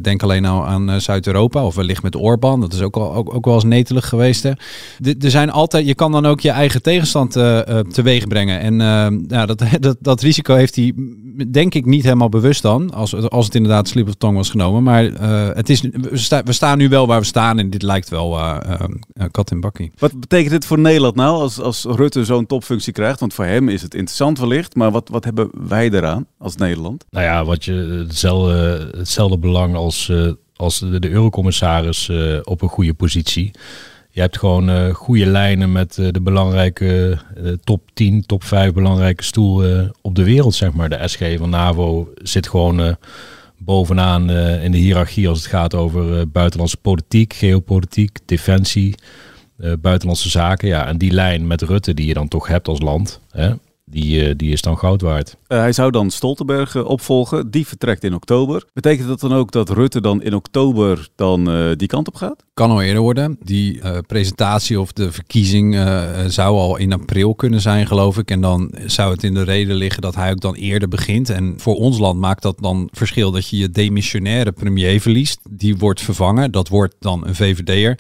Denk 0.02 0.24
alleen 0.24 0.42
nou 0.42 0.68
aan 0.68 1.02
Zuid-Europa 1.02 1.66
of 1.66 1.76
wellicht 1.76 2.04
met 2.04 2.16
Orbán. 2.16 2.62
Dat 2.62 2.74
is 2.74 2.82
ook, 2.82 2.96
al, 2.96 3.16
ook, 3.16 3.34
ook 3.34 3.46
wel 3.46 3.54
eens 3.54 3.64
netelig 3.64 4.10
geweest. 4.10 4.44
Hè? 4.44 4.52
Er 5.20 5.32
zijn 5.32 5.52
altijd, 5.52 5.88
je 5.88 5.96
kan 5.96 6.12
dan 6.12 6.26
ook 6.26 6.41
je 6.42 6.50
eigen 6.50 6.82
tegenstand 6.82 7.36
uh, 7.36 7.60
teweeg 7.80 8.28
brengen. 8.28 8.60
En 8.60 8.80
ja, 9.28 9.46
dat, 9.46 9.64
dat, 9.80 9.98
dat 10.00 10.22
risico 10.22 10.56
heeft 10.56 10.76
hij, 10.76 10.94
denk 11.52 11.74
ik, 11.74 11.86
niet 11.86 12.04
helemaal 12.04 12.30
bewust 12.30 12.62
dan. 12.62 12.94
Als, 12.94 13.30
als 13.30 13.46
het 13.46 13.56
inderdaad 13.56 13.88
slip 13.88 14.08
of 14.08 14.14
tong 14.14 14.36
was 14.36 14.50
genomen. 14.50 14.84
Maar 14.84 15.04
het 15.56 15.70
is, 15.70 15.82
we, 15.82 16.18
sta, 16.18 16.44
we, 16.44 16.54
staan 16.54 16.78
nu 16.78 16.90
wel 16.90 17.08
waar 17.08 17.20
we 17.20 17.26
staan. 17.26 17.60
En 17.60 17.70
dit 17.70 17.82
lijkt 17.82 18.10
wel 18.10 18.40
kat 19.32 19.52
in 19.52 19.60
bakkie. 19.60 19.92
Wat 19.98 20.20
betekent 20.20 20.52
dit 20.52 20.66
voor 20.66 20.80
Nederland 20.80 21.16
nou 21.16 21.42
als, 21.42 21.60
als 21.60 21.84
Rutte 21.84 22.26
zo'n 22.26 22.46
topfunctie 22.46 22.94
krijgt? 22.94 23.20
Want 23.20 23.34
voor 23.34 23.46
hem 23.46 23.70
is 23.70 23.82
het 23.82 23.94
interessant 23.94 24.40
wellicht. 24.40 24.76
Maar 24.76 24.92
wat, 24.92 25.10
wat 25.10 25.24
hebben 25.24 25.50
wij 25.68 25.90
eraan 25.90 26.26
als 26.38 26.56
Nederland? 26.56 27.06
Nou 27.10 27.26
ja, 27.26 27.46
wat 27.46 27.66
je 27.66 27.74
hetzelfde, 28.08 28.90
hetzelfde 28.98 29.38
belang 29.38 29.76
als, 29.76 30.08
uh, 30.08 30.32
als 30.56 30.80
de, 30.80 31.00
de 31.00 31.10
eurocommissaris 31.10 32.08
uh, 32.08 32.40
op 32.44 32.62
een 32.62 32.70
goede 32.70 32.94
positie. 32.94 33.52
Je 34.14 34.22
hebt 34.22 34.38
gewoon 34.38 34.70
uh, 34.70 34.94
goede 34.94 35.26
lijnen 35.26 35.72
met 35.72 35.98
uh, 35.98 36.08
de 36.12 36.22
belangrijke 36.22 37.20
uh, 37.38 37.54
top 37.64 37.82
10, 37.94 38.26
top 38.26 38.44
5 38.44 38.74
belangrijke 38.74 39.24
stoelen 39.24 39.92
op 40.02 40.16
de 40.16 40.24
wereld, 40.24 40.56
zeg 40.56 40.74
maar. 40.74 40.90
De 40.90 41.08
SG 41.08 41.38
van 41.38 41.50
NAVO 41.50 42.14
zit 42.16 42.48
gewoon 42.48 42.96
bovenaan 43.58 44.30
in 44.62 44.72
de 44.72 44.78
hiërarchie 44.78 45.30
als 45.30 45.38
het 45.38 45.48
gaat 45.48 45.76
over 45.76 46.30
buitenlandse 46.30 46.78
politiek, 46.78 47.34
geopolitiek, 47.34 48.20
defensie, 48.26 48.96
buitenlandse 49.80 50.30
zaken. 50.30 50.68
Ja, 50.68 50.88
en 50.88 50.98
die 50.98 51.12
lijn 51.12 51.48
met 51.48 51.62
Rutte 51.62 51.94
die 51.94 52.08
je 52.08 52.14
dan 52.14 52.28
toch 52.28 52.48
hebt 52.48 52.68
als 52.68 52.82
land, 52.82 53.20
hè, 53.32 53.54
die, 53.92 54.36
die 54.36 54.52
is 54.52 54.62
dan 54.62 54.78
goud 54.78 55.02
waard. 55.02 55.38
Uh, 55.48 55.58
hij 55.58 55.72
zou 55.72 55.92
dan 55.92 56.10
Stoltenberg 56.10 56.76
uh, 56.76 56.86
opvolgen. 56.86 57.52
Die 57.52 57.68
vertrekt 57.68 58.04
in 58.04 58.14
oktober. 58.14 58.66
Betekent 58.74 59.08
dat 59.08 59.20
dan 59.20 59.34
ook 59.34 59.52
dat 59.52 59.70
Rutte 59.70 60.02
dan 60.02 60.22
in 60.22 60.36
oktober 60.36 61.10
dan 61.16 61.50
uh, 61.50 61.72
die 61.76 61.88
kant 61.88 62.08
op 62.08 62.16
gaat? 62.16 62.44
Kan 62.54 62.72
al 62.72 62.82
eerder 62.82 63.02
worden. 63.02 63.38
Die 63.44 63.82
presentatie 64.08 64.80
of 64.80 64.92
de 64.92 65.12
verkiezing 65.12 65.76
zou 66.28 66.58
al 66.58 66.78
in 66.78 66.94
april 66.94 67.36
kunnen 67.36 67.62
zijn, 67.62 67.88
geloof 67.88 68.18
ik. 68.18 68.32
En 68.32 68.42
dan 68.42 68.74
zou 68.86 69.12
het 69.12 69.24
in 69.24 69.34
de 69.34 69.44
reden 69.44 69.76
liggen 69.76 70.02
dat 70.02 70.16
hij 70.16 70.32
ook 70.32 70.42
dan 70.42 70.56
eerder 70.56 70.88
begint. 70.88 71.30
En 71.30 71.54
voor 71.58 71.76
ons 71.76 72.00
land 72.00 72.20
maakt 72.20 72.42
dat 72.42 72.58
dan 72.60 72.90
verschil 72.92 73.32
dat 73.32 73.50
je 73.50 73.58
je 73.58 73.70
demissionaire 73.70 74.52
premier 74.52 75.02
verliest. 75.02 75.40
Die 75.50 75.78
wordt 75.78 76.02
vervangen. 76.02 76.52
Dat 76.52 76.68
wordt 76.68 76.96
dan 77.00 77.28
een 77.28 77.36
VVD'er. 77.36 78.00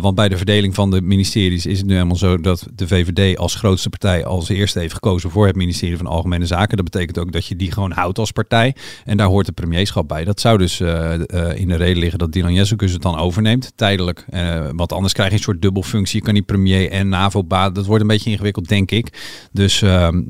want 0.00 0.14
bij 0.14 0.28
de 0.28 0.36
verdeling 0.36 0.74
van 0.74 0.90
de 0.90 1.00
ministeries 1.00 1.66
is 1.66 1.78
het 1.78 1.86
nu 1.86 1.94
helemaal 1.94 2.16
zo 2.16 2.38
dat 2.38 2.66
de 2.74 2.86
VVD 2.86 3.38
als 3.38 3.54
grootste 3.54 3.88
partij 3.88 4.24
als 4.24 4.48
eerste 4.48 4.78
heeft 4.78 4.94
gekozen 4.94 5.21
voor 5.30 5.46
het 5.46 5.56
ministerie 5.56 5.96
van 5.96 6.06
Algemene 6.06 6.46
Zaken. 6.46 6.76
Dat 6.76 6.90
betekent 6.90 7.18
ook 7.18 7.32
dat 7.32 7.46
je 7.46 7.56
die 7.56 7.72
gewoon 7.72 7.92
houdt 7.92 8.18
als 8.18 8.30
partij. 8.30 8.74
En 9.04 9.16
daar 9.16 9.26
hoort 9.26 9.46
het 9.46 9.54
premierschap 9.54 10.08
bij. 10.08 10.24
Dat 10.24 10.40
zou 10.40 10.58
dus 10.58 10.80
uh, 10.80 11.14
uh, 11.14 11.58
in 11.58 11.68
de 11.68 11.76
reden 11.76 11.98
liggen 11.98 12.18
dat 12.18 12.32
Dylan 12.32 12.54
Jezus 12.54 12.92
het 12.92 13.02
dan 13.02 13.18
overneemt, 13.18 13.72
tijdelijk. 13.74 14.24
Uh, 14.30 14.68
want 14.72 14.92
anders 14.92 15.12
krijg 15.12 15.30
je 15.30 15.36
een 15.36 15.42
soort 15.42 15.62
dubbelfunctie. 15.62 16.18
Je 16.18 16.24
kan 16.24 16.34
niet 16.34 16.46
premier 16.46 16.90
en 16.90 17.08
NAVO-baat. 17.08 17.74
Dat 17.74 17.86
wordt 17.86 18.02
een 18.02 18.08
beetje 18.08 18.30
ingewikkeld, 18.30 18.68
denk 18.68 18.90
ik. 18.90 19.20
Dus 19.52 19.82
ehm, 19.82 20.22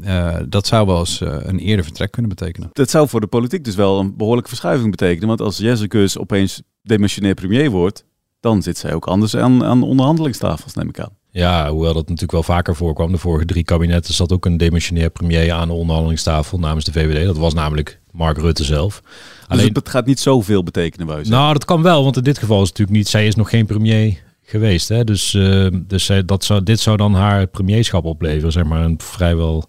dat 0.49 0.67
zou 0.67 0.87
wel 0.87 0.99
eens 0.99 1.21
een 1.21 1.59
eerder 1.59 1.85
vertrek 1.85 2.11
kunnen 2.11 2.31
betekenen. 2.31 2.69
Dat 2.73 2.91
zou 2.91 3.09
voor 3.09 3.21
de 3.21 3.27
politiek 3.27 3.65
dus 3.65 3.75
wel 3.75 4.01
een 4.01 4.17
behoorlijke 4.17 4.49
verschuiving 4.49 4.91
betekenen. 4.91 5.29
Want 5.29 5.41
als 5.41 5.59
Jezus 5.59 6.19
opeens 6.19 6.63
demissionair 6.83 7.35
premier 7.35 7.71
wordt, 7.71 8.05
dan 8.41 8.63
zit 8.63 8.79
zij 8.79 8.95
ook 8.95 9.07
anders 9.07 9.37
aan, 9.37 9.65
aan 9.65 9.83
onderhandelingstafels, 9.83 10.75
neem 10.75 10.89
ik 10.89 11.01
aan. 11.01 11.21
Ja, 11.33 11.71
hoewel 11.71 11.93
dat 11.93 12.03
natuurlijk 12.03 12.33
wel 12.33 12.43
vaker 12.43 12.77
voorkwam. 12.77 13.13
De 13.13 13.19
vorige 13.19 13.45
drie 13.45 13.65
kabinetten 13.65 14.15
zat 14.15 14.33
ook 14.33 14.45
een 14.45 14.57
demissionair 14.57 15.11
premier 15.11 15.53
aan 15.53 15.69
de 15.69 15.75
onderhandelingstafel 15.75 16.59
namens 16.59 16.85
de 16.85 16.93
VVD. 16.93 17.27
Dat 17.27 17.39
was 17.39 17.55
namelijk 17.55 18.01
Mark 18.11 18.39
Rutte 18.39 18.65
zelf. 18.65 19.03
Alleen, 19.49 19.67
dus 19.67 19.77
het 19.77 19.89
gaat 19.89 20.07
niet 20.07 20.21
zoveel 20.21 20.63
betekenen, 20.63 21.23
je 21.23 21.31
Nou, 21.31 21.53
dat 21.53 21.65
kan 21.65 21.83
wel, 21.83 22.05
want 22.05 22.17
in 22.17 22.23
dit 22.23 22.39
geval 22.39 22.63
is 22.63 22.69
het 22.69 22.79
natuurlijk 22.79 22.99
niet... 22.99 23.09
Zij 23.09 23.27
is 23.27 23.35
nog 23.35 23.51
geen 23.51 23.67
premier 23.67 24.23
geweest, 24.43 24.89
hè. 24.89 25.05
Dus, 25.05 25.35
uh, 25.35 25.67
dus 25.73 26.05
zij, 26.05 26.25
dat 26.25 26.45
zou, 26.45 26.63
dit 26.63 26.81
zou 26.81 26.97
dan 26.97 27.15
haar 27.15 27.47
premierschap 27.47 28.05
opleveren, 28.05 28.53
zeg 28.53 28.65
maar. 28.65 28.85
Een 28.85 29.01
vrijwel 29.01 29.69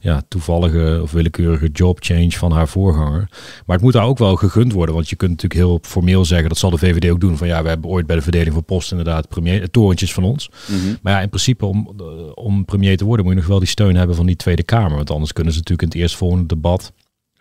ja, 0.00 0.22
toevallige 0.28 0.98
of 1.02 1.12
willekeurige 1.12 1.68
job 1.68 1.98
change 2.00 2.30
van 2.30 2.52
haar 2.52 2.68
voorganger. 2.68 3.28
Maar 3.66 3.76
het 3.76 3.84
moet 3.84 3.92
daar 3.92 4.04
ook 4.04 4.18
wel 4.18 4.36
gegund 4.36 4.72
worden. 4.72 4.94
Want 4.94 5.08
je 5.08 5.16
kunt 5.16 5.30
natuurlijk 5.30 5.60
heel 5.60 5.78
formeel 5.82 6.24
zeggen, 6.24 6.48
dat 6.48 6.58
zal 6.58 6.70
de 6.70 6.78
VVD 6.78 7.10
ook 7.10 7.20
doen. 7.20 7.36
Van 7.36 7.46
ja, 7.46 7.62
we 7.62 7.68
hebben 7.68 7.90
ooit 7.90 8.06
bij 8.06 8.16
de 8.16 8.22
verdeling 8.22 8.52
van 8.52 8.64
posten 8.64 8.98
inderdaad 8.98 9.28
premier, 9.28 9.70
torentjes 9.70 10.14
van 10.14 10.24
ons. 10.24 10.50
Mm 10.66 10.80
-hmm. 10.80 10.98
Maar 11.02 11.12
ja, 11.12 11.20
in 11.20 11.28
principe 11.28 11.66
om, 11.66 11.96
om 12.34 12.64
premier 12.64 12.96
te 12.96 13.04
worden 13.04 13.24
moet 13.24 13.34
je 13.34 13.40
nog 13.40 13.48
wel 13.48 13.58
die 13.58 13.68
steun 13.68 13.96
hebben 13.96 14.16
van 14.16 14.26
die 14.26 14.36
Tweede 14.36 14.62
Kamer. 14.62 14.96
Want 14.96 15.10
anders 15.10 15.32
kunnen 15.32 15.52
ze 15.52 15.58
natuurlijk 15.58 15.88
in 15.88 15.98
het 15.98 16.02
eerstvolgende 16.08 16.46
debat 16.46 16.92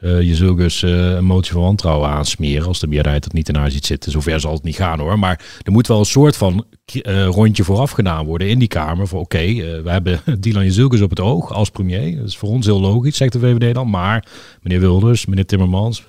uh, 0.03 0.21
je 0.21 0.35
zult 0.35 0.57
dus 0.57 0.81
uh, 0.81 1.11
een 1.11 1.25
motie 1.25 1.53
van 1.53 1.61
wantrouwen 1.61 2.09
aansmeren 2.09 2.67
als 2.67 2.79
de 2.79 2.87
meerderheid 2.87 3.23
het 3.23 3.33
niet 3.33 3.49
in 3.49 3.55
haar 3.55 3.71
ziet 3.71 3.85
zitten. 3.85 4.11
Zover 4.11 4.39
zal 4.39 4.53
het 4.53 4.63
niet 4.63 4.75
gaan 4.75 4.99
hoor. 4.99 5.19
Maar 5.19 5.45
er 5.61 5.71
moet 5.71 5.87
wel 5.87 5.99
een 5.99 6.05
soort 6.05 6.37
van 6.37 6.65
uh, 6.93 7.25
rondje 7.25 7.63
vooraf 7.63 7.91
gedaan 7.91 8.25
worden 8.25 8.49
in 8.49 8.59
die 8.59 8.67
Kamer. 8.67 9.07
Voor 9.07 9.19
oké, 9.19 9.45
we 9.83 9.89
hebben 9.89 10.21
Dylan 10.39 10.63
Jezilkes 10.63 11.01
op 11.01 11.09
het 11.09 11.19
oog 11.19 11.53
als 11.53 11.69
premier. 11.69 12.17
Dat 12.17 12.27
is 12.27 12.37
voor 12.37 12.49
ons 12.49 12.65
heel 12.65 12.79
logisch, 12.79 13.17
zegt 13.17 13.33
de 13.33 13.39
VVD 13.39 13.73
dan. 13.73 13.89
Maar 13.89 14.25
meneer 14.61 14.79
Wilders, 14.79 15.25
meneer 15.25 15.45
Timmermans, 15.45 16.03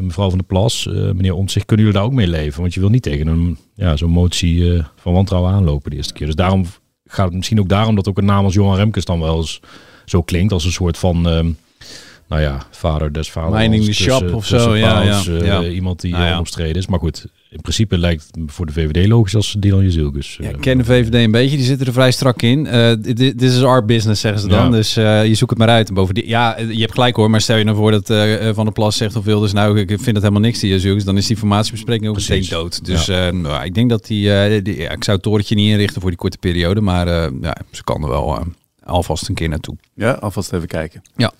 mevrouw 0.00 0.28
van 0.28 0.38
der 0.38 0.46
Plas, 0.46 0.86
meneer 0.86 1.34
Omtzigt, 1.34 1.66
kunnen 1.66 1.86
jullie 1.86 2.00
daar 2.00 2.10
ook 2.10 2.16
mee 2.16 2.28
leven? 2.28 2.60
Want 2.60 2.74
je 2.74 2.80
wil 2.80 2.88
niet 2.88 3.02
tegen 3.02 3.26
een 3.26 3.58
ja, 3.74 3.96
zo'n 3.96 4.10
motie 4.10 4.82
van 4.96 5.12
wantrouwen 5.12 5.52
aanlopen 5.52 5.90
de 5.90 5.96
eerste 5.96 6.12
keer. 6.12 6.26
Dus 6.26 6.36
daarom 6.36 6.64
gaat 7.06 7.26
het 7.26 7.34
misschien 7.34 7.60
ook 7.60 7.68
daarom 7.68 7.94
dat 7.94 8.08
ook 8.08 8.18
een 8.18 8.24
naam 8.24 8.44
als 8.44 8.54
Johan 8.54 8.76
Remkes 8.76 9.04
dan 9.04 9.20
wel 9.20 9.36
eens 9.36 9.60
zo 10.04 10.22
klinkt. 10.22 10.52
Als 10.52 10.64
een 10.64 10.72
soort 10.72 10.98
van... 10.98 11.56
nou 12.28 12.42
ja, 12.42 12.66
vader 12.70 13.12
des 13.12 13.30
vaders. 13.30 13.62
Mining 13.62 13.84
the 13.84 13.92
shop 13.92 14.34
of 14.34 14.46
zo, 14.46 14.76
ja, 14.76 15.02
ja, 15.02 15.22
ja. 15.42 15.62
Iemand 15.62 16.00
die 16.00 16.12
Nou 16.12 16.24
ja. 16.24 16.32
onomstreden 16.32 16.76
is. 16.76 16.86
Maar 16.86 16.98
goed, 16.98 17.26
in 17.50 17.60
principe 17.60 17.98
lijkt 17.98 18.28
het 18.30 18.52
voor 18.52 18.66
de 18.66 18.72
VVD 18.72 19.08
logisch 19.08 19.34
als 19.34 19.56
Dylan 19.58 19.82
Jezilgus. 19.82 20.38
Ja, 20.40 20.48
ik 20.48 20.60
ken 20.60 20.78
de 20.78 20.84
VVD 20.84 21.14
een 21.14 21.30
beetje, 21.30 21.56
die 21.56 21.66
zitten 21.66 21.86
er 21.86 21.92
vrij 21.92 22.10
strak 22.10 22.42
in. 22.42 22.66
Eh, 22.66 22.92
Dit 23.00 23.42
is 23.42 23.62
our 23.62 23.84
business, 23.84 24.20
zeggen 24.20 24.40
ze 24.40 24.48
dan. 24.48 24.64
Ja. 24.64 24.70
Dus 24.70 24.96
eh, 24.96 25.26
je 25.26 25.34
zoekt 25.34 25.50
het 25.50 25.58
maar 25.58 25.68
uit. 25.68 25.88
En 25.88 25.94
bovendien, 25.94 26.26
ja, 26.28 26.58
je 26.58 26.80
hebt 26.80 26.92
gelijk 26.92 27.16
hoor, 27.16 27.30
maar 27.30 27.40
stel 27.40 27.56
je 27.56 27.64
nou 27.64 27.76
voor 27.76 27.90
dat 27.90 28.10
eh, 28.10 28.50
Van 28.54 28.64
der 28.64 28.72
Plas 28.74 28.96
zegt 28.96 29.16
of 29.16 29.24
Wilders, 29.24 29.52
nou, 29.52 29.78
ik 29.78 29.88
vind 29.88 30.06
het 30.06 30.16
helemaal 30.16 30.40
niks, 30.40 30.58
die 30.58 30.70
Jezus, 30.70 31.04
dan 31.04 31.16
is 31.16 31.26
die 31.26 31.36
formatiebespreking 31.36 32.08
ook 32.08 32.16
meteen 32.16 32.46
dood. 32.48 32.84
Dus 32.84 33.08
eh, 33.08 33.28
nou, 33.30 33.64
ik 33.64 33.74
denk 33.74 33.90
dat 33.90 34.06
die, 34.06 34.32
eh, 34.32 34.54
ik 34.92 35.04
zou 35.04 35.16
het 35.16 35.22
torentje 35.22 35.54
niet 35.54 35.70
inrichten 35.70 36.00
voor 36.00 36.10
die 36.10 36.18
korte 36.18 36.38
periode, 36.38 36.80
maar 36.80 37.06
eh, 37.08 37.30
ja, 37.40 37.56
ze 37.70 37.84
kan 37.84 38.02
er 38.02 38.08
wel 38.08 38.36
eh, 38.36 38.42
alvast 38.84 39.28
een 39.28 39.34
keer 39.34 39.48
naartoe. 39.48 39.76
Ja, 39.94 40.12
alvast 40.12 40.52
even 40.52 40.68
kijken. 40.68 41.02
Ja. 41.16 41.32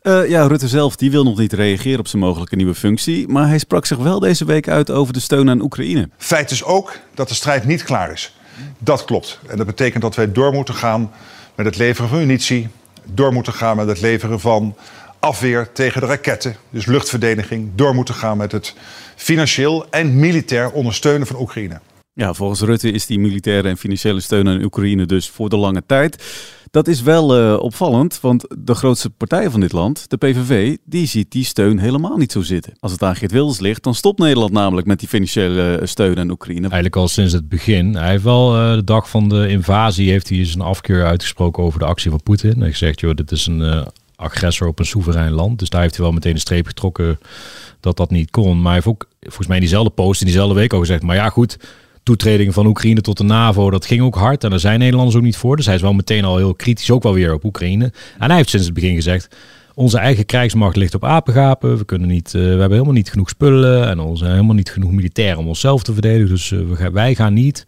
Eh, 0.00 0.28
ja, 0.28 0.46
Rutte 0.46 0.68
zelf 0.68 0.96
die 0.96 1.10
wil 1.10 1.24
nog 1.24 1.38
niet 1.38 1.52
reageren 1.52 1.98
op 1.98 2.08
zijn 2.08 2.22
mogelijke 2.22 2.56
nieuwe 2.56 2.74
functie. 2.74 3.28
Maar 3.28 3.48
hij 3.48 3.58
sprak 3.58 3.86
zich 3.86 3.98
wel 3.98 4.20
deze 4.20 4.44
week 4.44 4.68
uit 4.68 4.90
over 4.90 5.12
de 5.12 5.20
steun 5.20 5.50
aan 5.50 5.60
Oekraïne. 5.60 6.08
Feit 6.16 6.50
is 6.50 6.64
ook 6.64 6.98
dat 7.14 7.28
de 7.28 7.34
strijd 7.34 7.64
niet 7.64 7.82
klaar 7.82 8.12
is. 8.12 8.36
Dat 8.78 9.04
klopt. 9.04 9.40
En 9.46 9.56
dat 9.56 9.66
betekent 9.66 10.02
dat 10.02 10.14
wij 10.14 10.32
door 10.32 10.52
moeten 10.52 10.74
gaan 10.74 11.10
met 11.54 11.66
het 11.66 11.76
leveren 11.76 12.10
van 12.10 12.18
munitie. 12.18 12.68
Door 13.04 13.32
moeten 13.32 13.52
gaan 13.52 13.76
met 13.76 13.88
het 13.88 14.00
leveren 14.00 14.40
van 14.40 14.76
afweer 15.18 15.72
tegen 15.72 16.00
de 16.00 16.06
raketten. 16.06 16.56
Dus 16.70 16.86
luchtverdediging. 16.86 17.70
Door 17.74 17.94
moeten 17.94 18.14
gaan 18.14 18.36
met 18.36 18.52
het 18.52 18.74
financieel 19.16 19.86
en 19.90 20.18
militair 20.18 20.70
ondersteunen 20.70 21.26
van 21.26 21.40
Oekraïne. 21.40 21.80
Ja, 22.18 22.34
volgens 22.34 22.60
Rutte 22.60 22.90
is 22.90 23.06
die 23.06 23.18
militaire 23.18 23.68
en 23.68 23.76
financiële 23.76 24.20
steun 24.20 24.48
aan 24.48 24.62
Oekraïne 24.62 25.06
dus 25.06 25.28
voor 25.28 25.48
de 25.48 25.56
lange 25.56 25.82
tijd. 25.86 26.24
Dat 26.70 26.88
is 26.88 27.02
wel 27.02 27.36
eh, 27.36 27.62
opvallend, 27.62 28.20
want 28.20 28.44
de 28.58 28.74
grootste 28.74 29.10
partij 29.10 29.50
van 29.50 29.60
dit 29.60 29.72
land, 29.72 30.10
de 30.10 30.16
PVV, 30.16 30.76
die 30.84 31.06
ziet 31.06 31.30
die 31.30 31.44
steun 31.44 31.78
helemaal 31.78 32.16
niet 32.16 32.32
zo 32.32 32.42
zitten. 32.42 32.72
Als 32.80 32.92
het 32.92 33.02
aan 33.02 33.16
Geert 33.16 33.32
Wilders 33.32 33.58
ligt, 33.58 33.82
dan 33.82 33.94
stopt 33.94 34.18
Nederland 34.18 34.52
namelijk 34.52 34.86
met 34.86 34.98
die 34.98 35.08
financiële 35.08 35.76
eh, 35.76 35.86
steun 35.86 36.18
aan 36.18 36.30
Oekraïne. 36.30 36.60
Eigenlijk 36.60 36.96
al 36.96 37.08
sinds 37.08 37.32
het 37.32 37.48
begin. 37.48 37.94
Hij 37.94 38.10
heeft 38.10 38.22
wel 38.22 38.56
eh, 38.56 38.74
de 38.74 38.84
dag 38.84 39.10
van 39.10 39.28
de 39.28 39.48
invasie 39.48 40.10
heeft 40.10 40.28
hij 40.28 40.44
zijn 40.44 40.64
afkeur 40.64 41.06
uitgesproken 41.06 41.62
over 41.62 41.78
de 41.78 41.86
actie 41.86 42.10
van 42.10 42.22
Poetin. 42.22 42.60
Hij 42.60 42.70
gezegd, 42.70 43.00
joh, 43.00 43.14
dit 43.14 43.30
is 43.30 43.46
een 43.46 43.86
agressor 44.16 44.68
op 44.68 44.78
een 44.78 44.86
soeverein 44.86 45.32
land. 45.32 45.58
Dus 45.58 45.68
daar 45.68 45.80
heeft 45.82 45.96
hij 45.96 46.04
wel 46.04 46.14
meteen 46.14 46.34
een 46.34 46.40
streep 46.40 46.66
getrokken 46.66 47.18
dat 47.80 47.96
dat 47.96 48.10
niet 48.10 48.30
kon. 48.30 48.56
Maar 48.56 48.64
hij 48.64 48.74
heeft 48.74 48.86
ook 48.86 49.08
volgens 49.20 49.46
mij 49.46 49.56
in 49.56 49.62
diezelfde 49.62 49.90
post 49.90 50.20
in 50.20 50.26
diezelfde 50.26 50.54
week 50.54 50.72
al 50.72 50.78
gezegd, 50.78 51.02
maar 51.02 51.16
ja 51.16 51.28
goed, 51.28 51.58
toetreding 52.08 52.54
van 52.54 52.66
Oekraïne 52.66 53.00
tot 53.00 53.16
de 53.16 53.24
NAVO, 53.24 53.70
dat 53.70 53.86
ging 53.86 54.02
ook 54.02 54.14
hard. 54.14 54.44
En 54.44 54.50
daar 54.50 54.58
zijn 54.58 54.78
Nederlanders 54.78 55.16
ook 55.16 55.22
niet 55.22 55.36
voor. 55.36 55.56
Dus 55.56 55.66
hij 55.66 55.74
is 55.74 55.80
wel 55.80 55.92
meteen 55.92 56.24
al 56.24 56.36
heel 56.36 56.54
kritisch 56.54 56.90
ook 56.90 57.02
wel 57.02 57.14
weer 57.14 57.32
op 57.34 57.44
Oekraïne. 57.44 57.92
En 58.18 58.26
hij 58.28 58.36
heeft 58.36 58.48
sinds 58.48 58.64
het 58.66 58.74
begin 58.74 58.94
gezegd, 58.94 59.36
onze 59.74 59.98
eigen 59.98 60.26
krijgsmacht 60.26 60.76
ligt 60.76 60.94
op 60.94 61.04
apengapen. 61.04 61.78
We, 61.78 61.84
kunnen 61.84 62.08
niet, 62.08 62.26
eh, 62.26 62.32
we 62.32 62.38
hebben 62.48 62.70
helemaal 62.70 62.92
niet 62.92 63.10
genoeg 63.10 63.28
spullen 63.28 63.88
en 63.88 63.98
onze 64.00 64.24
helemaal 64.24 64.54
niet 64.54 64.70
genoeg 64.70 64.90
militair 64.90 65.38
om 65.38 65.48
onszelf 65.48 65.82
te 65.82 65.92
verdedigen. 65.92 66.28
Dus 66.28 66.52
eh, 66.52 66.58
we 66.58 66.90
wij 66.90 67.14
gaan 67.14 67.34
niet 67.34 67.64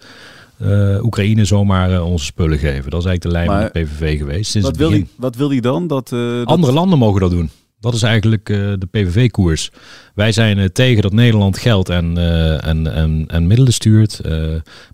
eh, 0.59 1.04
Oekraïne 1.04 1.44
zomaar 1.44 1.92
eh, 1.92 2.06
onze 2.06 2.25
spullen 2.25 2.59
geven. 2.59 2.90
Dat 2.90 3.00
is 3.00 3.06
eigenlijk 3.06 3.23
de 3.23 3.28
lijn 3.28 3.47
Maar 3.47 3.70
van 3.73 3.80
de 3.82 3.87
PVV 3.88 4.18
geweest. 4.18 4.50
Sinds 4.50 4.68
Wat 4.68 4.76
wil, 4.76 5.02
wat 5.16 5.37
wil 5.37 5.50
hij 5.50 5.61
dan? 5.61 5.87
Dat, 5.87 6.12
eh, 6.12 6.18
dat- 6.18 6.47
Andere 6.47 6.73
landen 6.73 6.99
mogen 6.99 7.20
dat 7.20 7.30
doen. 7.30 7.50
Dat 7.80 7.94
is 7.94 8.02
eigenlijk 8.02 8.49
eh, 8.49 8.56
de 8.56 8.88
PVV-koers. 8.90 9.70
Wij 10.14 10.32
zijn 10.32 10.58
eh, 10.58 10.64
tegen 10.64 11.02
dat 11.02 11.12
Nederland 11.12 11.58
geld 11.58 11.88
en, 11.88 12.18
eh, 12.18 12.66
en, 12.66 12.94
en, 12.94 13.25
en 13.28 13.46
middelen 13.46 13.72
stuurt. 13.72 14.20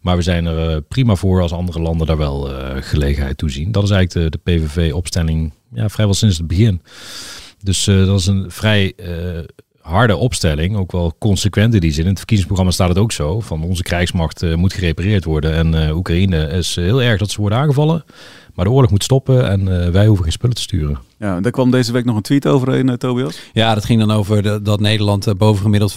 maar 0.00 0.16
we 0.16 0.23
zijn 0.23 0.47
er 0.47 0.83
prima 0.83 1.14
voor 1.14 1.43
als 1.43 1.52
andere 1.52 1.81
landen 1.81 2.07
daar 2.07 2.16
wel 2.16 2.50
gelegenheid 2.81 3.38
toe 3.38 3.50
zien. 3.50 3.73
Dat 3.73 3.83
is 3.83 3.90
eigenlijk 3.90 4.33
de, 4.33 4.38
de 4.38 4.52
PVV-opstelling 4.52 5.52
ja, 5.73 5.88
vrijwel 5.88 6.14
sinds 6.14 6.37
het 6.37 6.47
begin. 6.47 6.83
Dus 7.62 7.85
dat 7.85 8.21
is 8.21 8.26
een 8.26 8.50
vrij 8.50 8.95
harde 9.81 10.16
opstelling. 10.16 10.76
Ook 10.76 10.93
wel 10.93 11.14
consequent 11.19 11.75
in 11.75 11.81
die 11.81 11.93
zin. 11.93 12.02
In 12.02 12.09
het 12.09 12.19
verkiezingsprogramma 12.19 12.73
staat 12.73 12.88
het 12.88 12.99
ook 12.99 13.12
zo. 13.12 13.40
Van 13.40 13.62
onze 13.62 13.83
krijgsmacht 13.83 14.57
moet 14.57 14.73
gerepareerd 14.73 15.25
worden. 15.25 15.52
En 15.52 15.90
Oekraïne 15.90 16.49
is 16.49 16.75
heel 16.75 17.02
erg 17.02 17.19
dat 17.19 17.31
ze 17.31 17.40
worden 17.40 17.59
aangevallen. 17.59 18.05
Maar 18.57 18.65
de 18.65 18.71
oorlog 18.71 18.91
moet 18.91 19.05
stoppen 19.05 19.49
en 19.51 19.83
eh, 19.85 19.91
wij 19.91 20.07
hoeven 20.07 20.25
geen 20.25 20.33
spullen 20.33 20.57
te 20.57 20.63
sturen. 20.63 20.99
Ja, 21.19 21.41
daar 21.41 21.53
kwam 21.53 21.71
deze 21.71 21.93
week 21.93 22.05
nog 22.05 22.17
een 22.17 22.23
tweet 22.23 22.47
overheen, 22.47 22.89
eh, 22.89 22.95
Tobias. 22.95 23.39
Ja, 23.53 23.75
dat 23.75 23.85
ging 23.85 24.01
dan 24.01 24.11
over 24.11 24.43
de- 24.43 24.63
dat 24.63 24.81
Nederland 24.81 25.27
eh, 25.27 25.35
bovengemiddeld 25.35 25.97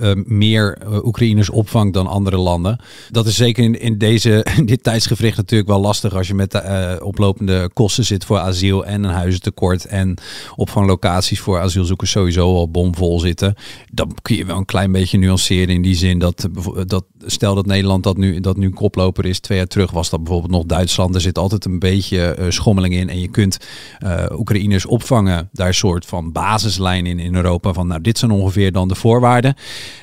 eh, 0.00 0.10
meer 0.24 0.78
eh, 0.78 1.04
Oekraïners 1.04 1.50
opvangt 1.50 1.94
dan 1.94 2.06
andere 2.06 2.36
landen. 2.36 2.78
Dat 3.10 3.26
is 3.26 3.36
zeker 3.36 3.64
in, 3.64 3.80
in, 3.80 3.98
deze, 3.98 4.46
dit 4.64 4.82
tijdsgevricht 4.82 5.36
natuurlijk 5.36 5.70
wel 5.70 5.80
lastig 5.80 6.14
als 6.14 6.26
je 6.28 6.34
met 6.34 6.50
de 6.50 6.58
eh, 6.58 7.06
oplopende 7.06 7.70
kosten 7.72 8.04
zit 8.04 8.24
voor 8.24 8.38
asiel 8.38 8.86
en 8.86 9.04
een 9.04 9.14
huizentekort 9.14 9.84
en 9.84 10.14
opvanglocaties 10.56 11.40
voor 11.40 11.60
asielzoekers 11.60 12.10
sowieso 12.10 12.54
al 12.54 12.70
bomvol 12.70 13.20
zitten. 13.20 13.54
Dan 13.92 14.14
kun 14.22 14.36
je 14.36 14.44
wel 14.44 14.56
een 14.56 14.64
klein 14.64 14.92
beetje 14.92 15.18
nuanceren 15.18 15.74
in 15.74 15.82
die 15.82 15.94
zin 15.94 16.18
dat, 16.18 16.48
dat 16.86 17.04
stel 17.24 17.54
dat 17.54 17.66
Nederland 17.66 18.02
dat 18.02 18.16
nu, 18.16 18.40
dat 18.40 18.56
nu 18.56 18.70
koploper 18.70 19.24
is, 19.24 19.40
twee 19.40 19.58
jaar 19.58 19.66
terug 19.66 19.90
was 19.90 20.10
dat 20.10 20.22
bijvoorbeeld 20.22 20.52
nog 20.52 20.64
Duitsland. 20.64 21.14
Er 21.14 21.20
zit 21.20 21.38
altijd 21.38 21.64
een 21.64 21.78
beetje 21.78 22.46
schommeling 22.48 22.94
in 22.94 23.08
en 23.08 23.20
je 23.20 23.28
kunt 23.28 23.58
Oekraïners 24.30 24.86
opvangen. 24.86 25.48
Daar 25.52 25.68
een 25.68 25.74
soort 25.74 26.06
van 26.06 26.32
basislijn 26.32 27.06
in 27.06 27.18
in 27.18 27.34
Europa 27.34 27.72
van 27.72 27.86
nou 27.86 28.00
dit 28.00 28.18
zijn 28.18 28.30
ongeveer 28.30 28.72
dan 28.72 28.88
de 28.88 28.94
voorwaarden. 28.94 29.54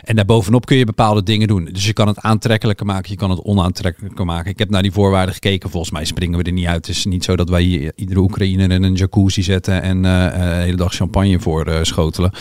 En 0.04 0.16
daarbovenop 0.16 0.66
kun 0.66 0.78
je 0.78 0.86
bepaalde 0.86 1.24
dingen 1.24 1.48
doen. 1.48 1.70
Dus 1.72 1.86
je 1.86 1.94
kan 1.94 2.08
het 2.08 2.20
aantrekkelijker 2.20 2.86
maken, 2.86 3.12
je 3.12 3.18
kan 3.18 3.30
het 3.30 3.42
onaantrekkelijker 3.42 4.26
maken. 4.26 4.52
Ik 4.52 4.60
heb 4.60 4.70
naar 4.70 4.82
die 4.82 4.92
voorwaarden 4.92 5.34
gekeken. 5.34 5.70
Volgens 5.70 5.92
mij 5.92 6.06
springen 6.06 6.38
we 6.38 6.44
er 6.44 6.52
niet 6.52 6.68
uit. 6.68 6.88
Het 6.88 6.96
is 6.96 7.06
niet 7.06 7.24
zo 7.24 7.36
dat 7.36 7.50
wij 7.50 7.62
hier 7.62 7.92
iedere 7.96 8.20
Oekraïner 8.20 8.72
in 8.72 8.84
een 8.84 8.96
jacuzzi 8.96 9.44
zetten 9.44 9.82
en 9.82 10.06
eh, 10.06 10.26
eh, 10.26 10.34
de 10.34 10.64
hele 10.64 10.78
dag 10.78 10.94
champagne 10.94 11.40
voor 11.40 11.66
eh, 11.66 11.84
schotelen. 11.84 12.32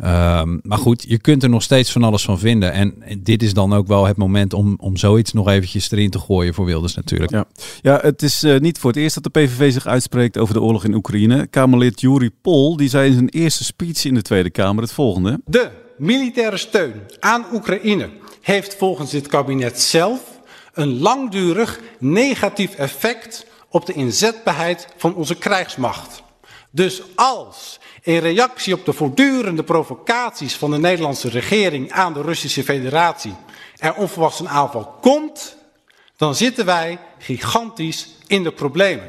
Ehm, 0.00 0.58
maar 0.62 0.78
goed, 0.78 1.04
je 1.08 1.18
kunt 1.18 1.42
er 1.42 1.48
nog 1.48 1.62
steeds 1.62 1.92
van 1.92 2.04
alles 2.04 2.22
van 2.22 2.38
vinden. 2.38 2.72
En 2.72 2.94
dit 3.18 3.42
is 3.42 3.54
dan 3.54 3.72
ook 3.72 3.86
wel 3.86 4.06
het 4.06 4.16
moment 4.16 4.52
om, 4.52 4.74
om 4.78 4.96
zoiets 4.96 5.32
nog 5.32 5.48
eventjes 5.48 5.90
erin 5.90 6.10
te 6.10 6.18
gooien 6.18 6.54
voor 6.54 6.64
Wilders 6.64 6.94
natuurlijk. 6.94 7.30
Ja, 7.30 7.44
ja 7.80 7.98
het 8.02 8.22
is 8.22 8.42
eh, 8.42 8.58
niet 8.58 8.78
voor 8.78 8.90
het 8.90 8.98
eerst 8.98 9.14
dat 9.14 9.32
de 9.32 9.40
PVV 9.40 9.72
zich 9.72 9.86
uitspreekt 9.86 10.38
over 10.38 10.54
de 10.54 10.60
oorlog 10.60 10.84
in 10.84 10.94
Oekraïne. 10.94 11.46
Kamerlid 11.46 12.00
Juri 12.00 12.30
Pol 12.42 12.76
die 12.76 12.88
zei 12.88 13.08
in 13.08 13.14
zijn 13.14 13.28
eerste 13.28 13.64
speech 13.64 14.04
in 14.04 14.14
de 14.14 14.22
Tweede 14.22 14.50
Kamer 14.50 14.82
het 14.82 14.92
volgende. 14.92 15.40
De 15.44 15.70
militaire 16.00 16.56
steun 16.56 17.06
aan 17.18 17.46
Oekraïne 17.52 18.10
heeft 18.40 18.76
volgens 18.76 19.10
dit 19.10 19.26
kabinet 19.26 19.80
zelf 19.80 20.20
een 20.72 21.00
langdurig 21.00 21.80
negatief 21.98 22.74
effect 22.74 23.46
op 23.68 23.86
de 23.86 23.92
inzetbaarheid 23.92 24.86
van 24.96 25.14
onze 25.14 25.34
krijgsmacht. 25.34 26.22
Dus 26.70 27.02
als 27.14 27.80
in 28.02 28.18
reactie 28.18 28.74
op 28.74 28.84
de 28.84 28.92
voortdurende 28.92 29.62
provocaties 29.62 30.54
van 30.54 30.70
de 30.70 30.78
Nederlandse 30.78 31.28
regering 31.28 31.92
aan 31.92 32.12
de 32.12 32.22
Russische 32.22 32.62
Federatie 32.62 33.34
er 33.76 33.94
onverwachts 33.94 34.40
een 34.40 34.48
aanval 34.48 34.96
komt, 35.00 35.56
dan 36.16 36.34
zitten 36.34 36.64
wij 36.64 36.98
gigantisch 37.18 38.08
in 38.26 38.42
de 38.42 38.52
problemen. 38.52 39.08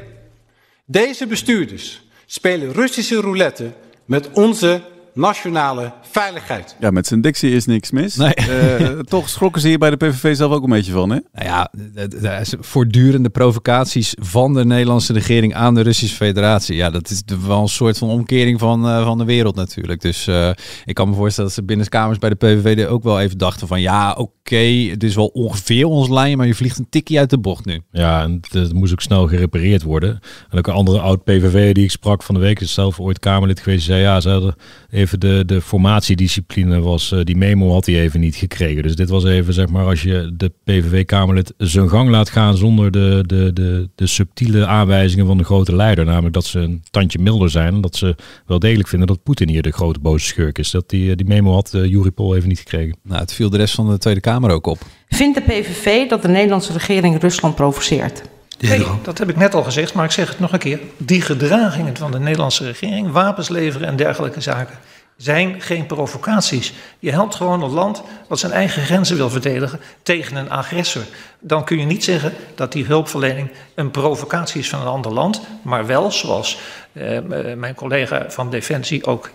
Deze 0.85 1.27
bestuurders 1.27 2.01
spelen 2.25 2.73
Russische 2.73 3.21
roulette 3.21 3.73
met 4.05 4.29
onze 4.31 4.81
nationale 5.13 5.93
veiligheid. 6.01 6.75
Ja, 6.79 6.91
met 6.91 7.07
zijn 7.07 7.21
dictie 7.21 7.51
is 7.51 7.65
niks 7.65 7.91
mis. 7.91 8.15
Nee. 8.15 8.33
Eh, 8.33 8.89
toch 9.15 9.29
schrokken 9.29 9.61
ze 9.61 9.67
hier 9.67 9.77
bij 9.77 9.89
de 9.89 9.97
PVV 9.97 10.35
zelf 10.35 10.51
ook 10.51 10.63
een 10.63 10.69
beetje 10.69 10.91
van, 10.91 11.09
hè? 11.09 11.19
Nou 11.33 11.45
ja, 11.47 11.71
de- 11.93 12.07
de- 12.07 12.19
de 12.19 12.45
voortdurende 12.59 13.29
provocaties 13.29 14.13
van 14.19 14.53
de 14.53 14.65
Nederlandse 14.65 15.13
regering 15.13 15.55
aan 15.55 15.73
de 15.75 15.81
Russische 15.81 16.15
Federatie. 16.15 16.75
Ja, 16.75 16.89
dat 16.89 17.09
is 17.09 17.23
de- 17.23 17.45
wel 17.47 17.61
een 17.61 17.67
soort 17.67 17.97
van 17.97 18.09
omkering 18.09 18.59
van, 18.59 18.87
eh, 18.87 19.03
van 19.05 19.17
de 19.17 19.25
wereld 19.25 19.55
natuurlijk. 19.55 20.01
Dus 20.01 20.27
eh, 20.27 20.49
ik 20.85 20.95
kan 20.95 21.09
me 21.09 21.15
voorstellen 21.15 21.49
dat 21.49 21.59
ze 21.59 21.65
binnenkamers 21.65 22.17
bij 22.19 22.29
de 22.29 22.35
PVV 22.35 22.87
ook 22.87 23.03
wel 23.03 23.19
even 23.19 23.37
dachten 23.37 23.67
van 23.67 23.81
ja, 23.81 24.11
oké, 24.13 24.55
het 24.89 25.03
is 25.03 25.15
wel 25.15 25.27
ongeveer 25.27 25.85
ons 25.85 26.09
lijn, 26.09 26.37
maar 26.37 26.47
je 26.47 26.55
vliegt 26.55 26.77
een 26.79 26.89
tikje 26.89 27.19
uit 27.19 27.29
de 27.29 27.39
bocht 27.39 27.65
nu. 27.65 27.81
Ja, 27.91 28.21
en 28.23 28.39
het, 28.51 28.73
moest 28.73 28.91
ook 28.91 29.01
snel 29.01 29.27
gerepareerd 29.27 29.83
worden. 29.83 30.19
En 30.49 30.57
ook 30.57 30.67
een 30.67 30.73
andere 30.73 30.99
oud-PVV 30.99 31.73
die 31.73 31.83
ik 31.83 31.91
sprak 31.91 32.23
van 32.23 32.35
de 32.35 32.41
week, 32.41 32.59
is 32.59 32.73
zelf 32.73 32.99
ooit 32.99 33.19
Kamerlid 33.19 33.59
geweest. 33.59 33.85
Zei, 33.85 34.01
ja, 34.01 34.19
ze 34.21 34.29
hadden 34.29 34.55
even 34.91 35.19
de, 35.19 35.43
de 35.45 35.61
formatiediscipline 35.61 36.81
was, 36.81 37.11
eh, 37.11 37.19
die 37.23 37.37
memo 37.37 37.71
had 37.71 37.85
hij 37.85 37.99
even 37.99 38.19
niet 38.19 38.35
gekregen. 38.35 38.83
Dus 38.83 38.95
dit 38.95 39.09
was 39.09 39.25
even, 39.25 39.53
zeg 39.53 39.69
maar, 39.69 39.85
als 39.85 40.01
je 40.03 40.33
de 40.37 40.51
PVV-Kamerlid 40.63 41.53
zijn 41.57 41.89
gang 41.89 42.09
laat 42.09 42.29
gaan 42.29 42.57
zonder 42.57 42.91
de, 42.91 43.23
de, 43.25 43.53
de, 43.53 43.89
de 43.95 44.07
subtiele 44.07 44.65
aanwijzingen 44.65 45.25
van 45.25 45.37
de 45.37 45.43
grote 45.43 45.75
leider. 45.75 46.05
Namelijk 46.05 46.33
dat 46.33 46.45
ze 46.45 46.59
een 46.59 46.83
tandje 46.89 47.19
milder 47.19 47.49
zijn 47.49 47.73
en 47.73 47.81
dat 47.81 47.95
ze 47.95 48.15
wel 48.45 48.59
degelijk 48.59 48.87
vinden 48.87 49.07
dat 49.07 49.23
Poetin 49.23 49.49
hier 49.49 49.61
de 49.61 49.71
grote 49.71 49.99
boze 49.99 50.25
schurk 50.25 50.57
is. 50.57 50.71
Dat 50.71 50.89
die, 50.89 51.15
die 51.15 51.27
memo 51.27 51.53
had 51.53 51.73
uh, 51.75 51.85
Juri 51.85 52.11
Pol 52.11 52.35
even 52.35 52.49
niet 52.49 52.59
gekregen. 52.59 52.97
Nou, 53.03 53.21
het 53.21 53.33
viel 53.33 53.49
de 53.49 53.57
rest 53.57 53.75
van 53.75 53.89
de 53.89 53.97
Tweede 53.97 54.19
Kamer 54.19 54.51
ook 54.51 54.67
op. 54.67 54.79
Vindt 55.07 55.37
de 55.37 55.43
PVV 55.43 56.09
dat 56.09 56.21
de 56.21 56.27
Nederlandse 56.27 56.73
regering 56.73 57.21
Rusland 57.21 57.55
provoceert? 57.55 58.21
Nee, 58.61 58.87
dat 59.03 59.17
heb 59.17 59.29
ik 59.29 59.37
net 59.37 59.53
al 59.53 59.63
gezegd, 59.63 59.93
maar 59.93 60.05
ik 60.05 60.11
zeg 60.11 60.29
het 60.29 60.39
nog 60.39 60.53
een 60.53 60.59
keer. 60.59 60.79
Die 60.97 61.21
gedragingen 61.21 61.97
van 61.97 62.11
de 62.11 62.19
Nederlandse 62.19 62.65
regering, 62.65 63.11
wapens 63.11 63.49
leveren 63.49 63.87
en 63.87 63.95
dergelijke 63.95 64.41
zaken, 64.41 64.79
zijn 65.17 65.61
geen 65.61 65.85
provocaties. 65.85 66.73
Je 66.99 67.11
helpt 67.11 67.35
gewoon 67.35 67.63
een 67.63 67.71
land 67.71 68.03
dat 68.27 68.39
zijn 68.39 68.51
eigen 68.51 68.83
grenzen 68.83 69.17
wil 69.17 69.29
verdedigen 69.29 69.79
tegen 70.03 70.35
een 70.35 70.49
agressor. 70.49 71.03
Dan 71.39 71.63
kun 71.63 71.79
je 71.79 71.85
niet 71.85 72.03
zeggen 72.03 72.33
dat 72.55 72.71
die 72.71 72.85
hulpverlening 72.85 73.51
een 73.75 73.91
provocatie 73.91 74.59
is 74.59 74.69
van 74.69 74.81
een 74.81 74.87
ander 74.87 75.13
land, 75.13 75.41
maar 75.61 75.85
wel, 75.85 76.11
zoals 76.11 76.59
eh, 76.93 77.19
mijn 77.55 77.75
collega 77.75 78.25
van 78.27 78.49
Defensie 78.49 79.05
ook 79.05 79.29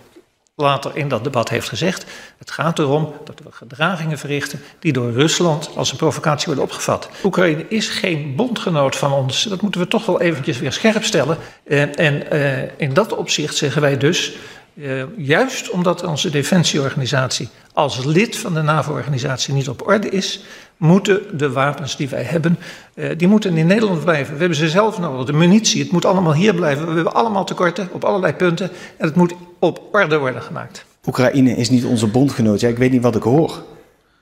later 0.58 0.96
in 0.96 1.08
dat 1.08 1.25
debat 1.25 1.48
heeft 1.48 1.68
gezegd. 1.68 2.04
Het 2.38 2.50
gaat 2.50 2.78
erom 2.78 3.12
dat 3.25 3.40
we 3.44 3.52
gedragingen 3.52 4.18
verrichten 4.18 4.60
die 4.78 4.92
door 4.92 5.12
Rusland 5.12 5.70
als 5.75 5.90
een 5.90 5.96
provocatie 5.96 6.46
worden 6.46 6.64
opgevat. 6.64 7.08
Oekraïne 7.25 7.68
is 7.68 7.88
geen 7.88 8.36
bondgenoot 8.36 8.96
van 8.96 9.12
ons. 9.12 9.42
Dat 9.42 9.60
moeten 9.60 9.80
we 9.80 9.88
toch 9.88 10.06
wel 10.06 10.20
eventjes 10.20 10.58
weer 10.58 10.72
scherp 10.72 11.04
stellen. 11.04 11.36
En, 11.64 11.94
en 11.94 12.34
uh, 12.34 12.62
in 12.76 12.94
dat 12.94 13.16
opzicht 13.16 13.56
zeggen 13.56 13.82
wij 13.82 13.96
dus. 13.96 14.32
Uh, 14.75 15.02
juist 15.16 15.70
omdat 15.70 16.02
onze 16.02 16.30
defensieorganisatie 16.30 17.48
als 17.72 18.04
lid 18.04 18.38
van 18.38 18.54
de 18.54 18.62
NAVO-organisatie 18.62 19.54
niet 19.54 19.68
op 19.68 19.86
orde 19.86 20.08
is, 20.08 20.44
moeten 20.76 21.38
de 21.38 21.50
wapens 21.50 21.97
die 21.97 22.09
wij 22.09 22.23
hebben, 22.23 22.59
uh, 22.95 23.11
die 23.16 23.28
moeten 23.28 23.56
in 23.56 23.66
Nederland 23.66 24.04
blijven. 24.04 24.33
We 24.33 24.38
hebben 24.38 24.59
ze 24.59 24.68
zelf 24.68 24.99
nodig, 24.99 25.26
de 25.26 25.33
munitie, 25.33 25.83
het 25.83 25.92
moet 25.92 26.04
allemaal 26.04 26.35
hier 26.35 26.54
blijven. 26.54 26.88
We 26.88 26.95
hebben 26.95 27.14
allemaal 27.14 27.45
tekorten 27.45 27.88
op 27.92 28.04
allerlei 28.04 28.33
punten 28.33 28.71
en 28.97 29.06
het 29.06 29.16
moet 29.16 29.35
op 29.59 29.83
orde 29.92 30.18
worden 30.18 30.42
gemaakt. 30.42 30.85
Oekraïne 31.06 31.56
is 31.56 31.71
niet 31.71 31.85
onze 31.85 32.06
bondgenoot. 32.06 32.61
Ja, 32.61 32.68
ik 32.68 32.78
weet 32.78 32.90
niet 32.90 33.02
wat 33.02 33.16
ik 33.16 33.23
hoor. 33.23 33.62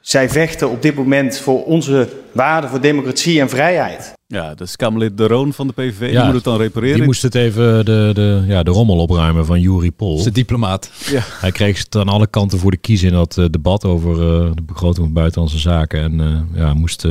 Zij 0.04 0.28
vechten 0.28 0.70
op 0.70 0.82
dit 0.82 0.94
moment 0.94 1.38
voor 1.38 1.64
onze 1.64 2.08
waarden, 2.32 2.70
voor 2.70 2.80
democratie 2.80 3.40
en 3.40 3.48
vrijheid. 3.48 4.12
Ja, 4.26 4.48
dat 4.48 4.66
is 4.66 4.76
Kamerlid 4.76 5.16
De 5.16 5.26
Roon 5.26 5.52
van 5.52 5.66
de 5.66 5.72
PVV. 5.72 6.00
Ja, 6.00 6.16
die 6.16 6.24
moet 6.24 6.34
het 6.34 6.44
dan 6.44 6.56
repareren. 6.56 6.96
Die 6.96 7.04
moest 7.04 7.22
het 7.22 7.34
even 7.34 7.84
de, 7.84 8.10
de, 8.14 8.44
ja, 8.46 8.62
de 8.62 8.70
rommel 8.70 8.96
opruimen 8.96 9.46
van 9.46 9.60
Juri 9.60 9.92
Pol. 9.92 10.22
De 10.22 10.30
diplomaat. 10.30 10.90
Ja. 11.10 11.20
Hij 11.24 11.52
kreeg 11.52 11.78
het 11.78 11.96
aan 11.96 12.08
alle 12.08 12.26
kanten 12.26 12.58
voor 12.58 12.70
de 12.70 12.76
kies 12.76 13.02
in 13.02 13.12
dat 13.12 13.36
uh, 13.36 13.44
debat 13.50 13.84
over 13.84 14.12
uh, 14.12 14.50
de 14.54 14.62
begroting 14.62 15.04
van 15.04 15.14
buitenlandse 15.14 15.58
zaken. 15.58 16.00
En 16.00 16.20
uh, 16.20 16.60
ja, 16.60 16.74
moest 16.74 17.06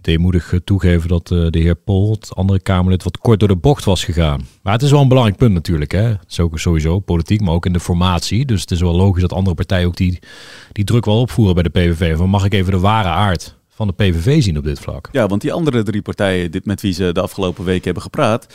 deemoedig 0.00 0.54
toegeven 0.64 1.08
dat 1.08 1.26
de 1.26 1.58
heer 1.58 1.74
Pol, 1.74 2.10
het 2.10 2.34
andere 2.34 2.60
Kamerlid, 2.60 3.02
wat 3.02 3.18
kort 3.18 3.38
door 3.38 3.48
de 3.48 3.56
bocht 3.56 3.84
was 3.84 4.04
gegaan. 4.04 4.46
Maar 4.62 4.72
het 4.72 4.82
is 4.82 4.90
wel 4.90 5.00
een 5.00 5.08
belangrijk 5.08 5.38
punt 5.38 5.52
natuurlijk. 5.52 5.92
Hè? 5.92 6.14
Zo, 6.26 6.50
sowieso 6.54 6.98
politiek, 6.98 7.40
maar 7.40 7.54
ook 7.54 7.66
in 7.66 7.72
de 7.72 7.80
formatie. 7.80 8.44
Dus 8.44 8.60
het 8.60 8.70
is 8.70 8.80
wel 8.80 8.94
logisch 8.94 9.22
dat 9.22 9.32
andere 9.32 9.56
partijen 9.56 9.86
ook 9.86 9.96
die, 9.96 10.18
die 10.72 10.84
druk 10.84 11.04
wel 11.04 11.20
opvoeren 11.20 11.54
bij 11.54 11.62
de 11.62 11.68
PVV. 11.68 12.16
Van 12.16 12.28
mag 12.28 12.44
ik 12.44 12.52
even 12.52 12.72
de 12.72 12.78
ware 12.78 13.08
aard 13.08 13.58
van 13.68 13.86
de 13.86 13.92
PVV 13.92 14.42
zien 14.42 14.58
op 14.58 14.64
dit 14.64 14.80
vlak. 14.80 15.08
Ja, 15.12 15.26
want 15.26 15.40
die 15.40 15.52
andere 15.52 15.82
drie 15.82 16.02
partijen 16.02 16.50
dit, 16.50 16.64
met 16.64 16.80
wie 16.80 16.92
ze 16.92 17.12
de 17.12 17.20
afgelopen 17.20 17.64
weken 17.64 17.84
hebben 17.84 18.02
gepraat, 18.02 18.46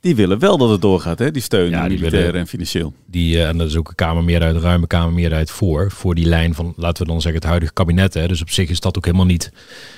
die 0.00 0.16
willen 0.16 0.38
wel 0.38 0.58
dat 0.58 0.70
het 0.70 0.80
doorgaat, 0.80 1.18
hè? 1.18 1.30
die 1.30 1.42
steun, 1.42 1.70
ja, 1.70 1.88
die 1.88 1.98
militair 1.98 2.34
en 2.34 2.46
financieel. 2.46 2.92
Die, 3.06 3.36
uh, 3.36 3.48
en 3.48 3.58
dat 3.58 3.68
is 3.68 3.76
ook 3.76 3.88
een 3.88 3.94
kamermeerderheid, 3.94 4.56
een 4.56 4.62
ruime 4.62 4.86
kamermeerderheid 4.86 5.50
voor, 5.50 5.90
voor 5.90 6.14
die 6.14 6.26
lijn 6.26 6.54
van, 6.54 6.72
laten 6.76 7.02
we 7.02 7.12
dan 7.12 7.20
zeggen, 7.20 7.40
het 7.40 7.48
huidige 7.48 7.72
kabinet. 7.72 8.14
Hè? 8.14 8.28
Dus 8.28 8.40
op 8.40 8.50
zich 8.50 8.70
is 8.70 8.80
dat 8.80 8.96
ook 8.96 9.04
helemaal 9.04 9.26
niet 9.26 9.52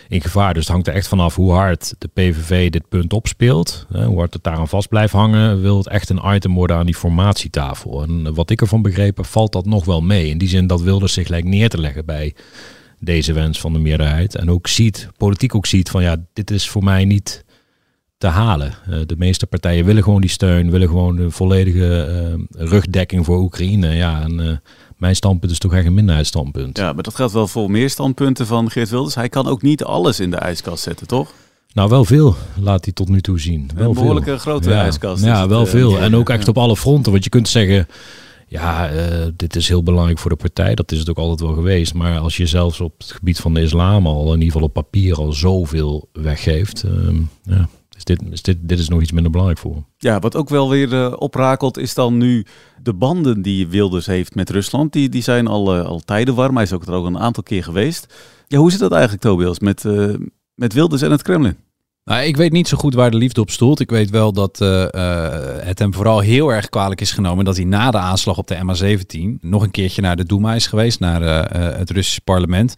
in 0.08 0.20
gevaar. 0.20 0.54
Dus 0.54 0.62
het 0.62 0.72
hangt 0.72 0.88
er 0.88 0.94
echt 0.94 1.08
vanaf 1.08 1.34
hoe 1.34 1.52
hard 1.52 1.94
de 1.98 2.08
PVV 2.08 2.70
dit 2.70 2.88
punt 2.88 3.12
opspeelt, 3.12 3.86
hè? 3.92 4.04
hoe 4.04 4.18
hard 4.18 4.34
het 4.34 4.44
daaraan 4.44 4.68
vast 4.68 4.88
blijft 4.88 5.12
hangen, 5.12 5.60
wil 5.60 5.76
het 5.76 5.88
echt 5.88 6.10
een 6.10 6.34
item 6.34 6.54
worden 6.54 6.76
aan 6.76 6.86
die 6.86 6.94
formatietafel. 6.94 8.02
En 8.02 8.34
wat 8.34 8.50
ik 8.50 8.60
ervan 8.60 8.82
begrepen, 8.82 9.24
valt 9.24 9.52
dat 9.52 9.66
nog 9.66 9.84
wel 9.84 10.00
mee. 10.00 10.28
In 10.28 10.38
die 10.38 10.48
zin 10.48 10.66
dat 10.66 10.80
wilde 10.80 11.08
zich 11.08 11.28
lijkt 11.28 11.48
neer 11.48 11.68
te 11.68 11.80
leggen 11.80 12.04
bij 12.04 12.34
deze 12.98 13.32
wens 13.32 13.60
van 13.60 13.72
de 13.72 13.78
meerderheid. 13.78 14.34
En 14.34 14.50
ook 14.50 14.66
ziet, 14.66 15.08
politiek 15.16 15.54
ook 15.54 15.66
ziet 15.66 15.90
van 15.90 16.02
ja, 16.02 16.16
dit 16.32 16.50
is 16.50 16.68
voor 16.68 16.84
mij 16.84 17.04
niet 17.04 17.44
te 18.20 18.26
halen. 18.26 18.72
Uh, 18.88 18.98
de 19.06 19.14
meeste 19.18 19.46
partijen 19.46 19.84
willen 19.84 20.02
gewoon 20.02 20.20
die 20.20 20.30
steun, 20.30 20.70
willen 20.70 20.88
gewoon 20.88 21.16
de 21.16 21.30
volledige 21.30 22.08
uh, 22.58 22.68
rugdekking 22.68 23.24
voor 23.24 23.38
Oekraïne. 23.38 23.94
Ja, 23.94 24.22
en 24.22 24.38
uh, 24.38 24.56
mijn 24.96 25.16
standpunt 25.16 25.52
is 25.52 25.58
toch 25.58 25.74
echt 25.74 25.86
een 25.86 25.94
minderheidsstandpunt. 25.94 26.78
Ja, 26.78 26.92
maar 26.92 27.02
dat 27.02 27.14
geldt 27.14 27.32
wel 27.32 27.48
voor 27.48 27.70
meer 27.70 27.90
standpunten 27.90 28.46
van 28.46 28.70
Geert 28.70 28.90
Wilders. 28.90 29.14
Hij 29.14 29.28
kan 29.28 29.46
ook 29.46 29.62
niet 29.62 29.84
alles 29.84 30.20
in 30.20 30.30
de 30.30 30.36
ijskast 30.36 30.82
zetten, 30.82 31.06
toch? 31.06 31.32
Nou, 31.72 31.88
wel 31.88 32.04
veel 32.04 32.36
laat 32.60 32.84
hij 32.84 32.94
tot 32.94 33.08
nu 33.08 33.20
toe 33.20 33.40
zien. 33.40 33.70
Wel 33.74 33.88
een 33.88 33.94
behoorlijke 33.94 34.30
veel. 34.30 34.38
grote 34.38 34.70
ja. 34.70 34.82
ijskast. 34.82 35.24
Ja, 35.24 35.48
wel 35.48 35.66
veel. 35.66 35.98
En 35.98 36.16
ook 36.16 36.30
echt 36.30 36.48
op 36.48 36.58
alle 36.58 36.76
fronten. 36.76 37.12
Want 37.12 37.24
je 37.24 37.30
kunt 37.30 37.48
zeggen, 37.48 37.86
ja, 38.48 38.92
uh, 38.92 39.00
dit 39.36 39.56
is 39.56 39.68
heel 39.68 39.82
belangrijk 39.82 40.18
voor 40.18 40.30
de 40.30 40.36
partij. 40.36 40.74
Dat 40.74 40.92
is 40.92 40.98
het 40.98 41.10
ook 41.10 41.18
altijd 41.18 41.40
wel 41.40 41.54
geweest. 41.54 41.94
Maar 41.94 42.18
als 42.18 42.36
je 42.36 42.46
zelfs 42.46 42.80
op 42.80 42.94
het 42.98 43.12
gebied 43.12 43.38
van 43.38 43.54
de 43.54 43.62
islam 43.62 44.06
al, 44.06 44.26
in 44.26 44.32
ieder 44.32 44.52
geval 44.52 44.66
op 44.66 44.72
papier, 44.72 45.16
al 45.16 45.32
zoveel 45.32 46.08
weggeeft. 46.12 46.84
Uh, 46.84 47.20
ja, 47.42 47.68
dit, 48.04 48.22
is 48.30 48.42
dit, 48.42 48.56
dit 48.60 48.78
is 48.78 48.88
nog 48.88 49.00
iets 49.00 49.12
minder 49.12 49.30
belangrijk 49.30 49.60
voor. 49.60 49.84
Ja, 49.98 50.18
wat 50.18 50.36
ook 50.36 50.48
wel 50.48 50.70
weer 50.70 50.92
uh, 50.92 51.12
oprakelt, 51.16 51.78
is 51.78 51.94
dan 51.94 52.16
nu 52.16 52.46
de 52.82 52.94
banden 52.94 53.42
die 53.42 53.68
Wilders 53.68 54.06
heeft 54.06 54.34
met 54.34 54.50
Rusland. 54.50 54.92
Die, 54.92 55.08
die 55.08 55.22
zijn 55.22 55.46
al, 55.46 55.78
uh, 55.78 55.84
al 55.84 56.00
tijden 56.00 56.34
warm. 56.34 56.54
Hij 56.54 56.64
is 56.64 56.72
ook 56.72 56.86
er 56.86 56.92
ook 56.92 57.06
een 57.06 57.18
aantal 57.18 57.42
keer 57.42 57.64
geweest. 57.64 58.14
Ja, 58.46 58.58
hoe 58.58 58.70
zit 58.70 58.80
dat 58.80 58.92
eigenlijk, 58.92 59.22
Tobias, 59.22 59.58
met, 59.58 59.84
uh, 59.84 60.14
met 60.54 60.72
Wilders 60.72 61.02
en 61.02 61.10
het 61.10 61.22
Kremlin? 61.22 61.56
Nou, 62.04 62.22
ik 62.22 62.36
weet 62.36 62.52
niet 62.52 62.68
zo 62.68 62.76
goed 62.76 62.94
waar 62.94 63.10
de 63.10 63.16
liefde 63.16 63.40
op 63.40 63.50
stoelt. 63.50 63.80
Ik 63.80 63.90
weet 63.90 64.10
wel 64.10 64.32
dat 64.32 64.60
uh, 64.60 64.68
uh, 64.68 64.86
het 65.58 65.78
hem 65.78 65.94
vooral 65.94 66.20
heel 66.20 66.52
erg 66.52 66.68
kwalijk 66.68 67.00
is 67.00 67.12
genomen 67.12 67.44
dat 67.44 67.56
hij 67.56 67.64
na 67.64 67.90
de 67.90 67.98
aanslag 67.98 68.38
op 68.38 68.46
de 68.46 68.56
MH17 68.56 69.40
nog 69.40 69.62
een 69.62 69.70
keertje 69.70 70.02
naar 70.02 70.16
de 70.16 70.24
Duma 70.24 70.54
is 70.54 70.66
geweest, 70.66 71.00
naar 71.00 71.22
uh, 71.22 71.76
het 71.78 71.90
Russische 71.90 72.20
parlement. 72.20 72.74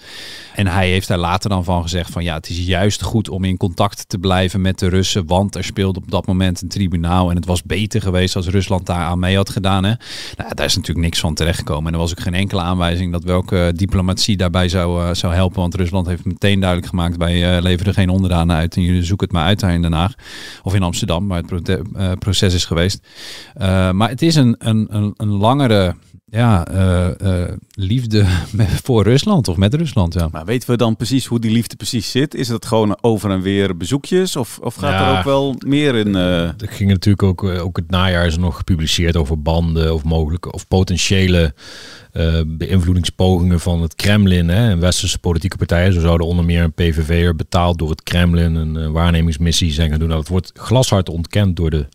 En 0.54 0.66
hij 0.66 0.88
heeft 0.88 1.08
daar 1.08 1.18
later 1.18 1.50
dan 1.50 1.64
van 1.64 1.82
gezegd 1.82 2.11
van 2.11 2.24
ja, 2.24 2.35
het 2.35 2.48
is 2.48 2.58
juist 2.58 3.02
goed 3.02 3.28
om 3.28 3.44
in 3.44 3.56
contact 3.56 4.08
te 4.08 4.18
blijven 4.18 4.61
met 4.61 4.78
de 4.78 4.88
Russen, 4.88 5.26
want 5.26 5.54
er 5.54 5.64
speelde 5.64 6.00
op 6.00 6.11
dat 6.11 6.26
moment 6.26 6.62
een 6.62 6.68
tribunaal 6.68 7.30
en 7.30 7.37
het 7.37 7.46
was 7.46 7.62
beter 7.62 8.02
geweest 8.02 8.37
als 8.37 8.48
Rusland 8.48 8.87
daar 8.87 8.96
aan 8.96 9.18
mee 9.18 9.37
had 9.37 9.50
gedaan. 9.50 9.85
Hè? 9.85 9.92
Nou, 10.37 10.54
daar 10.54 10.66
is 10.66 10.76
natuurlijk 10.76 11.06
niks 11.06 11.20
van 11.20 11.35
terechtgekomen 11.35 11.87
en 11.87 11.92
er 11.92 11.98
was 11.98 12.11
ook 12.11 12.20
geen 12.20 12.35
enkele 12.35 12.61
aanwijzing 12.61 13.12
dat 13.12 13.24
welke 13.24 13.72
diplomatie 13.76 14.37
daarbij 14.37 14.68
zou, 14.68 15.14
zou 15.14 15.35
helpen, 15.35 15.61
want 15.61 15.74
Rusland 15.74 16.06
heeft 16.06 16.24
meteen 16.24 16.61
duidelijk 16.61 16.88
gemaakt 16.88 17.16
wij 17.16 17.62
leveren 17.62 17.94
geen 17.94 18.08
onderdanen 18.08 18.56
uit 18.56 18.76
en 18.76 18.82
zoeken 19.12 19.27
het 19.27 19.37
maar 19.37 19.46
uit 19.46 19.61
daar 19.61 19.75
in 19.75 19.83
Den 19.83 19.92
Haag 19.92 20.14
of 20.62 20.75
in 20.75 20.83
Amsterdam, 20.83 21.29
waar 21.29 21.42
het 21.42 21.68
uh, 21.68 22.12
proces 22.18 22.55
is 22.55 22.64
geweest. 22.64 23.07
Uh, 23.61 23.90
maar 23.90 24.09
het 24.09 24.22
is 24.22 24.35
een, 24.35 24.55
een, 24.59 25.14
een 25.16 25.31
langere 25.31 25.94
ja, 26.33 26.66
uh, 26.73 27.45
liefde 27.75 28.27
met, 28.53 28.68
voor 28.68 29.03
Rusland 29.03 29.49
of 29.49 29.57
met 29.57 29.75
Rusland. 29.75 30.14
Ja. 30.14 30.29
Maar 30.33 30.45
weten 30.45 30.71
we 30.71 30.77
dan 30.77 30.97
precies 30.97 31.27
hoe 31.27 31.40
die 31.40 31.51
liefde 31.51 31.77
precies 31.77 32.11
zit? 32.11 32.35
Is 32.35 32.49
het 32.49 32.66
gewoon 32.66 32.99
over 33.01 33.31
en 33.31 33.40
weer 33.40 33.77
bezoekjes 33.77 34.37
of, 34.37 34.59
of 34.62 34.75
gaat 34.75 34.90
ja, 34.92 35.12
er 35.12 35.18
ook 35.18 35.25
wel 35.25 35.55
meer 35.59 35.95
in? 35.95 36.14
Er 36.14 36.55
ging 36.59 36.90
natuurlijk 36.90 37.23
ook, 37.23 37.45
ook 37.45 37.77
het 37.77 37.90
najaar 37.90 38.27
is 38.27 38.37
nog 38.37 38.57
gepubliceerd 38.57 39.16
over 39.16 39.42
banden 39.42 39.95
of 39.95 40.05
mogelijke 40.05 40.53
of 40.53 40.68
potentiële 40.68 41.55
uh, 42.12 42.40
beïnvloedingspogingen 42.47 43.61
van 43.61 43.83
het 43.83 43.95
Kremlin 43.95 44.49
hè, 44.49 44.71
en 44.71 44.81
westerse 44.81 45.18
politieke 45.18 45.57
partijen. 45.57 45.92
Zo 45.92 46.01
zouden 46.01 46.27
onder 46.27 46.45
meer 46.45 46.62
een 46.62 46.73
PVV'er 46.73 47.37
betaald 47.37 47.79
door 47.79 47.90
het 47.90 48.03
Kremlin 48.03 48.55
een 48.55 48.75
uh, 48.75 48.88
waarnemingsmissie 48.88 49.73
zijn 49.73 49.90
gaan 49.90 49.99
doen. 49.99 50.09
Nou, 50.09 50.21
dat 50.21 50.31
wordt 50.31 50.51
glashard 50.55 51.09
ontkend 51.09 51.57
door 51.57 51.71
de 51.71 51.87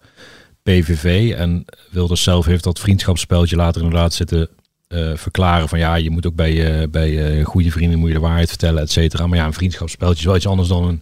PVV. 0.72 1.34
En 1.38 1.66
Wilders 1.90 2.24
zelf 2.24 2.46
heeft 2.46 2.64
dat 2.64 2.80
vriendschapsspeltje 2.80 3.56
later 3.56 3.82
inderdaad 3.82 4.14
zitten 4.14 4.50
uh, 4.88 5.12
verklaren 5.16 5.70
van 5.70 5.80
ja, 5.80 5.96
je 5.96 6.10
moet 6.10 6.28
ook 6.28 6.36
bij, 6.36 6.82
uh, 6.82 6.88
bij 6.90 7.44
goede 7.44 7.72
vrienden 7.72 8.00
moet 8.00 8.08
je 8.08 8.14
de 8.14 8.20
waarheid 8.20 8.50
vertellen, 8.50 8.82
et 8.82 8.92
cetera. 8.92 9.28
Maar 9.28 9.38
ja, 9.38 9.46
een 9.46 9.54
vriendschapsspeltje 9.54 10.20
is 10.20 10.26
wel 10.26 10.36
iets 10.36 10.48
anders 10.48 10.68
dan 10.68 11.02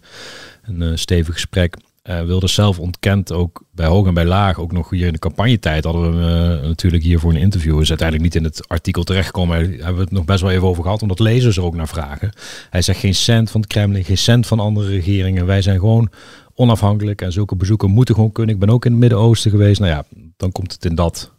een, 0.63 0.82
een 0.82 0.97
stevig 0.99 1.34
gesprek. 1.34 1.78
Uh, 2.10 2.21
Wilders 2.21 2.54
zelf 2.54 2.80
ontkent 2.80 3.32
ook 3.32 3.63
bij 3.71 3.86
hoog 3.86 4.08
en 4.08 4.13
bij 4.13 4.25
laag, 4.25 4.60
ook 4.60 4.71
nog 4.71 4.89
hier 4.89 5.08
in 5.08 5.13
de 5.13 5.19
campagnetijd 5.19 5.84
hadden 5.84 6.19
we 6.19 6.60
natuurlijk 6.67 7.04
hier 7.04 7.19
voor 7.19 7.32
een 7.32 7.39
interview. 7.39 7.82
Is 7.82 7.89
uiteindelijk 7.89 8.34
niet 8.34 8.43
in 8.43 8.49
het 8.49 8.67
artikel 8.67 9.04
terechtgekomen. 9.04 9.60
Daar 9.60 9.69
hebben 9.69 9.95
we 9.95 10.01
het 10.01 10.12
nog 10.12 10.25
best 10.25 10.41
wel 10.41 10.51
even 10.51 10.67
over 10.67 10.84
gehad, 10.84 11.01
omdat 11.01 11.19
lezers 11.19 11.58
er 11.58 11.63
ook 11.63 11.75
naar 11.75 11.88
vragen. 11.88 12.32
Hij 12.69 12.82
zegt 12.82 12.99
geen 12.99 13.15
cent 13.15 13.51
van 13.51 13.62
het 13.62 13.69
Kremlin, 13.69 14.04
geen 14.04 14.17
cent 14.17 14.47
van 14.47 14.60
andere 14.60 14.89
regeringen. 14.89 15.45
Wij 15.45 15.62
zijn 15.62 15.80
gewoon 15.80 16.10
onafhankelijk 16.56 17.22
en 17.22 17.32
zulke 17.32 17.56
bezoeken 17.56 17.89
moeten 17.89 18.15
gewoon 18.15 18.32
kunnen. 18.32 18.54
Ik 18.54 18.60
ben 18.60 18.70
ook 18.70 18.86
in 18.86 18.91
het 18.91 19.00
Midden-Oosten 19.00 19.52
geweest. 19.52 19.80
Nou 19.80 19.91
ja, 19.91 20.04
dan 20.38 20.52
komt 20.52 20.72
het 20.72 20.86
in 20.86 20.96
dat, 20.96 21.32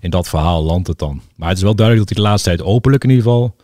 in 0.00 0.10
dat 0.10 0.28
verhaal, 0.28 0.62
landt 0.62 0.88
het 0.88 0.98
dan. 0.98 1.20
Maar 1.36 1.48
het 1.48 1.56
is 1.56 1.62
wel 1.62 1.74
duidelijk 1.74 2.08
dat 2.08 2.16
hij 2.16 2.24
de 2.24 2.30
laatste 2.30 2.48
tijd 2.48 2.62
openlijk 2.62 3.04
in 3.04 3.10
ieder 3.10 3.24
geval 3.24 3.56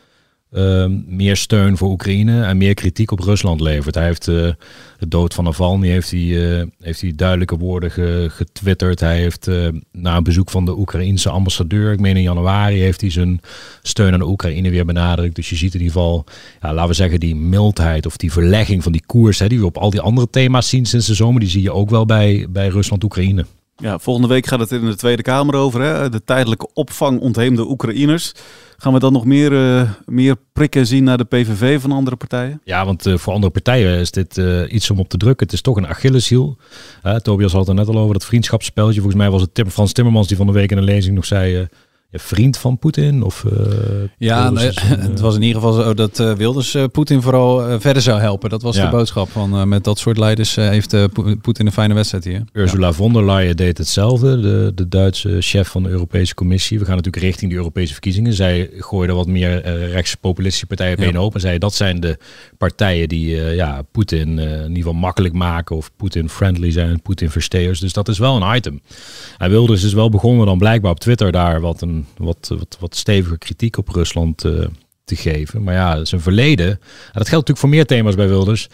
uh, 0.52 0.86
meer 1.06 1.36
steun 1.36 1.76
voor 1.76 1.90
Oekraïne 1.90 2.42
en 2.42 2.56
meer 2.56 2.74
kritiek 2.74 3.10
op 3.10 3.20
Rusland 3.20 3.60
levert. 3.60 3.94
Hij 3.94 4.04
heeft 4.04 4.28
uh, 4.28 4.34
de 4.98 5.08
dood 5.08 5.34
van 5.34 5.44
Navalny 5.44 5.88
heeft 5.88 6.10
hij, 6.10 6.20
uh, 6.20 6.62
heeft 6.80 7.00
hij 7.00 7.12
duidelijke 7.16 7.56
woorden 7.56 7.90
ge, 7.90 8.26
getwitterd. 8.30 9.00
Hij 9.00 9.18
heeft 9.18 9.50
na 9.92 10.16
een 10.16 10.22
bezoek 10.22 10.50
van 10.50 10.64
de 10.64 10.78
Oekraïense 10.78 11.30
ambassadeur, 11.30 11.92
ik 11.92 12.00
meen 12.00 12.16
in 12.16 12.22
januari, 12.22 12.80
heeft 12.80 13.00
hij 13.00 13.10
zijn 13.10 13.40
steun 13.82 14.12
aan 14.12 14.18
de 14.18 14.28
Oekraïne 14.28 14.70
weer 14.70 14.84
benadrukt. 14.84 15.34
Dus 15.34 15.50
je 15.50 15.56
ziet 15.56 15.74
in 15.74 15.80
ieder 15.80 15.94
geval, 15.94 16.24
ja, 16.62 16.72
laten 16.74 16.88
we 16.88 16.94
zeggen, 16.94 17.20
die 17.20 17.36
mildheid 17.36 18.06
of 18.06 18.16
die 18.16 18.32
verlegging 18.32 18.82
van 18.82 18.92
die 18.92 19.06
koers, 19.06 19.38
hè, 19.38 19.48
die 19.48 19.58
we 19.58 19.66
op 19.66 19.78
al 19.78 19.90
die 19.90 20.00
andere 20.00 20.30
thema's 20.30 20.68
zien 20.68 20.86
sinds 20.86 21.06
de 21.06 21.14
zomer, 21.14 21.40
die 21.40 21.48
zie 21.48 21.62
je 21.62 21.72
ook 21.72 21.90
wel 21.90 22.06
bij, 22.06 22.46
bij 22.50 22.68
Rusland-Oekraïne. 22.68 23.44
Ja, 23.76 23.98
volgende 23.98 24.28
week 24.28 24.46
gaat 24.46 24.60
het 24.60 24.72
in 24.72 24.84
de 24.84 24.96
Tweede 24.96 25.22
Kamer 25.22 25.54
over. 25.54 25.80
Hè? 25.80 26.08
De 26.08 26.24
tijdelijke 26.24 26.68
opvang 26.74 27.20
ontheemde 27.20 27.70
Oekraïners. 27.70 28.32
Gaan 28.82 28.92
we 28.92 28.98
dan 28.98 29.12
nog 29.12 29.24
meer, 29.24 29.52
uh, 29.52 29.90
meer 30.06 30.36
prikken 30.52 30.86
zien 30.86 31.04
naar 31.04 31.18
de 31.18 31.24
PVV 31.24 31.80
van 31.80 31.92
andere 31.92 32.16
partijen? 32.16 32.60
Ja, 32.64 32.84
want 32.84 33.06
uh, 33.06 33.16
voor 33.16 33.32
andere 33.32 33.52
partijen 33.52 33.98
is 33.98 34.10
dit 34.10 34.36
uh, 34.36 34.72
iets 34.72 34.90
om 34.90 34.98
op 34.98 35.08
te 35.08 35.16
drukken. 35.16 35.46
Het 35.46 35.54
is 35.54 35.60
toch 35.60 35.76
een 35.76 35.86
Achilleshiel. 35.86 36.56
Tobias 37.22 37.52
had 37.52 37.60
het 37.60 37.68
er 37.68 37.74
net 37.74 37.88
al 37.88 37.98
over, 37.98 38.12
dat 38.12 38.24
vriendschapsspeltje. 38.24 39.00
Volgens 39.00 39.22
mij 39.22 39.30
was 39.30 39.40
het 39.40 39.54
Tim, 39.54 39.70
Frans 39.70 39.92
Timmermans 39.92 40.28
die 40.28 40.36
van 40.36 40.46
de 40.46 40.52
week 40.52 40.70
in 40.70 40.78
een 40.78 40.84
lezing 40.84 41.14
nog 41.14 41.24
zei... 41.24 41.68
vriend 42.12 42.57
van 42.57 42.79
Poetin? 42.79 43.23
Of, 43.23 43.44
uh, 43.44 43.53
ja, 44.18 44.51
nee, 44.51 44.70
het 45.11 45.20
was 45.20 45.35
in 45.35 45.42
ieder 45.42 45.62
geval 45.62 45.83
zo 45.83 45.94
dat 45.94 46.18
uh, 46.18 46.33
Wilders 46.33 46.75
uh, 46.75 46.85
Poetin 46.92 47.23
vooral 47.23 47.81
verder 47.81 48.03
zou 48.03 48.20
helpen. 48.20 48.51
Dat 48.51 48.62
was 48.62 48.77
ja. 48.77 48.85
de 48.85 48.90
boodschap 48.90 49.31
van 49.31 49.68
met 49.68 49.85
dat 49.85 49.99
soort 49.99 50.18
leiders 50.18 50.55
heeft 50.55 50.96
Poetin 51.40 51.66
een 51.66 51.73
fijne 51.73 51.94
wedstrijd 51.94 52.25
hier. 52.25 52.44
Ursula 52.53 52.87
ja. 52.87 52.92
von 52.92 53.12
der 53.12 53.25
Leyen 53.25 53.57
deed 53.57 53.79
hetzelfde, 53.79 54.40
de, 54.40 54.73
de 54.75 54.88
Duitse 54.88 55.37
chef 55.40 55.68
van 55.68 55.83
de 55.83 55.88
Europese 55.88 56.35
Commissie. 56.35 56.79
We 56.79 56.85
gaan 56.85 56.96
natuurlijk 56.96 57.25
richting 57.25 57.51
de 57.51 57.57
Europese 57.57 57.92
verkiezingen. 57.92 58.33
Zij 58.33 58.70
gooide 58.79 59.12
wat 59.12 59.27
meer 59.27 59.61
rechtspopulistische 59.90 60.66
partijen 60.66 60.99
op 60.99 61.05
één 61.05 61.33
En 61.33 61.40
Zei 61.40 61.59
dat 61.59 61.75
zijn 61.75 62.01
de 62.01 62.18
partijen 62.61 63.09
die 63.09 63.37
ja, 63.37 63.83
Poetin 63.92 64.38
in 64.38 64.61
ieder 64.61 64.77
geval 64.77 64.92
makkelijk 64.92 65.35
maken 65.35 65.77
of 65.77 65.90
Poetin-friendly 65.96 66.70
zijn, 66.70 67.03
Poetin-versteers. 67.03 67.81
Dus 67.81 67.92
dat 67.92 68.09
is 68.09 68.18
wel 68.18 68.42
een 68.42 68.57
item. 68.57 68.81
Hij 69.37 69.51
wilde 69.51 69.81
dus 69.81 69.92
wel 69.92 70.09
begonnen 70.09 70.46
dan 70.46 70.59
blijkbaar 70.59 70.90
op 70.90 71.01
Twitter 71.01 71.33
daar 71.33 71.61
wat 71.61 71.81
een 71.81 72.07
wat, 72.16 72.53
wat, 72.59 72.77
wat 72.81 72.96
stevige 72.96 73.38
kritiek 73.38 73.77
op 73.77 73.88
Rusland 73.88 74.44
uh, 74.44 74.66
te 75.05 75.16
geven. 75.16 75.62
Maar 75.62 75.75
ja, 75.75 76.05
zijn 76.05 76.20
verleden. 76.20 76.66
dat 76.68 77.29
geldt 77.29 77.31
natuurlijk 77.31 77.59
voor 77.59 77.68
meer 77.68 77.87
thema's 77.87 78.14
bij 78.14 78.29
Wilders. 78.29 78.68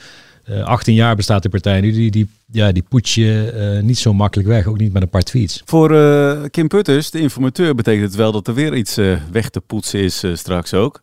Uh, 0.49 0.59
eh, 0.59 0.67
18 0.67 0.95
jaar 0.95 1.17
bestaat 1.17 1.43
de 1.43 1.49
partij 1.49 1.81
nu. 1.81 1.93
Die, 1.93 2.11
die, 2.11 2.29
ja, 2.57 2.73
die 2.73 2.85
poets 2.89 3.15
je 3.15 3.53
uh, 3.77 3.83
niet 3.83 3.99
zo 3.99 4.15
makkelijk 4.15 4.49
weg. 4.49 4.67
Ook 4.67 4.79
niet 4.79 4.93
met 4.93 5.03
een 5.03 5.09
paar 5.09 5.23
tweets. 5.23 5.63
Voor 5.65 5.93
uh, 5.93 6.43
Kim 6.51 6.69
Putters, 6.69 7.11
de 7.11 7.21
informateur, 7.21 7.75
betekent 7.75 8.05
het 8.05 8.15
wel 8.15 8.33
dat 8.33 8.49
er 8.49 8.55
weer 8.55 8.77
iets 8.77 8.95
weg 9.31 9.49
te 9.49 9.61
poetsen 9.61 10.01
is 10.01 10.25
straks 10.33 10.75
ook. 10.75 11.01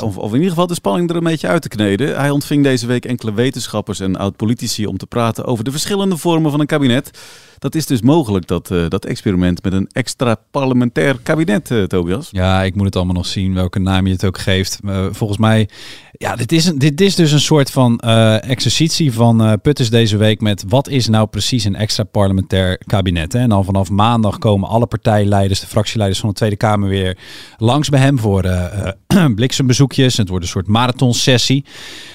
Of, 0.00 0.16
of, 0.16 0.28
in 0.28 0.34
ieder 0.34 0.50
geval 0.50 0.66
de 0.66 0.74
spanning 0.74 1.10
er 1.10 1.16
een 1.16 1.24
beetje 1.24 1.48
uit 1.48 1.62
te 1.62 1.68
kneden. 1.68 2.16
Hij 2.16 2.30
ontving 2.30 2.62
deze 2.62 2.86
week 2.86 3.04
enkele 3.04 3.32
wetenschappers 3.32 4.00
en 4.00 4.16
oud-politici 4.16 4.86
om 4.86 4.96
te 4.96 5.06
praten 5.06 5.44
over 5.44 5.64
de 5.64 5.70
verschillende 5.70 6.16
vormen 6.16 6.50
van 6.50 6.60
een 6.60 6.66
kabinet. 6.66 7.10
Dat 7.58 7.74
is 7.74 7.86
dus 7.86 8.00
mogelijk, 8.00 8.46
dat, 8.46 8.70
uh, 8.70 8.88
dat 8.88 9.04
experiment 9.04 9.62
met 9.62 9.72
een 9.72 9.88
extra 9.92 10.36
parlementair 10.50 11.18
kabinet, 11.22 11.70
uh, 11.70 11.82
Tobias. 11.82 12.28
Ja, 12.30 12.62
ik 12.62 12.74
moet 12.74 12.84
het 12.84 12.96
allemaal 12.96 13.14
nog 13.14 13.26
zien, 13.26 13.54
welke 13.54 13.78
naam 13.78 14.06
je 14.06 14.12
het 14.12 14.24
ook 14.24 14.38
geeft. 14.38 14.78
Uh, 14.84 15.06
volgens 15.10 15.38
mij, 15.38 15.68
ja, 16.12 16.36
dit 16.36 16.52
is, 16.52 16.66
een, 16.66 16.78
dit 16.78 17.00
is 17.00 17.14
dus 17.14 17.32
een 17.32 17.40
soort 17.40 17.70
van 17.70 18.00
exercitie 18.40 19.12
van 19.12 19.60
Putters 19.62 19.90
deze 19.90 20.16
week 20.16 20.40
met 20.40 20.64
wat 20.76 20.88
is 20.88 21.08
nou 21.08 21.26
precies 21.26 21.64
een 21.64 21.74
extra 21.74 22.04
parlementair 22.04 22.80
kabinet. 22.86 23.32
Hè? 23.32 23.38
En 23.38 23.48
dan 23.48 23.64
vanaf 23.64 23.90
maandag 23.90 24.38
komen 24.38 24.68
alle 24.68 24.86
partijleiders, 24.86 25.60
de 25.60 25.66
fractieleiders 25.66 26.20
van 26.20 26.28
de 26.28 26.34
Tweede 26.34 26.56
Kamer 26.56 26.88
weer 26.88 27.18
langs 27.56 27.88
bij 27.88 28.00
hem 28.00 28.18
voor 28.18 28.44
bliksembezoekjes. 29.34 30.16
Het 30.16 30.28
wordt 30.28 30.44
een 30.44 30.50
soort 30.50 30.66
marathonsessie. 30.66 31.64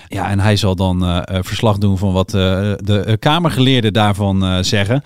Ja, 0.07 0.29
en 0.29 0.39
hij 0.39 0.55
zal 0.55 0.75
dan 0.75 1.03
uh, 1.03 1.21
verslag 1.25 1.77
doen 1.77 1.97
van 1.97 2.13
wat 2.13 2.33
uh, 2.33 2.41
de 2.77 3.17
Kamergeleerden 3.19 3.93
daarvan 3.93 4.63
zeggen. 4.63 5.03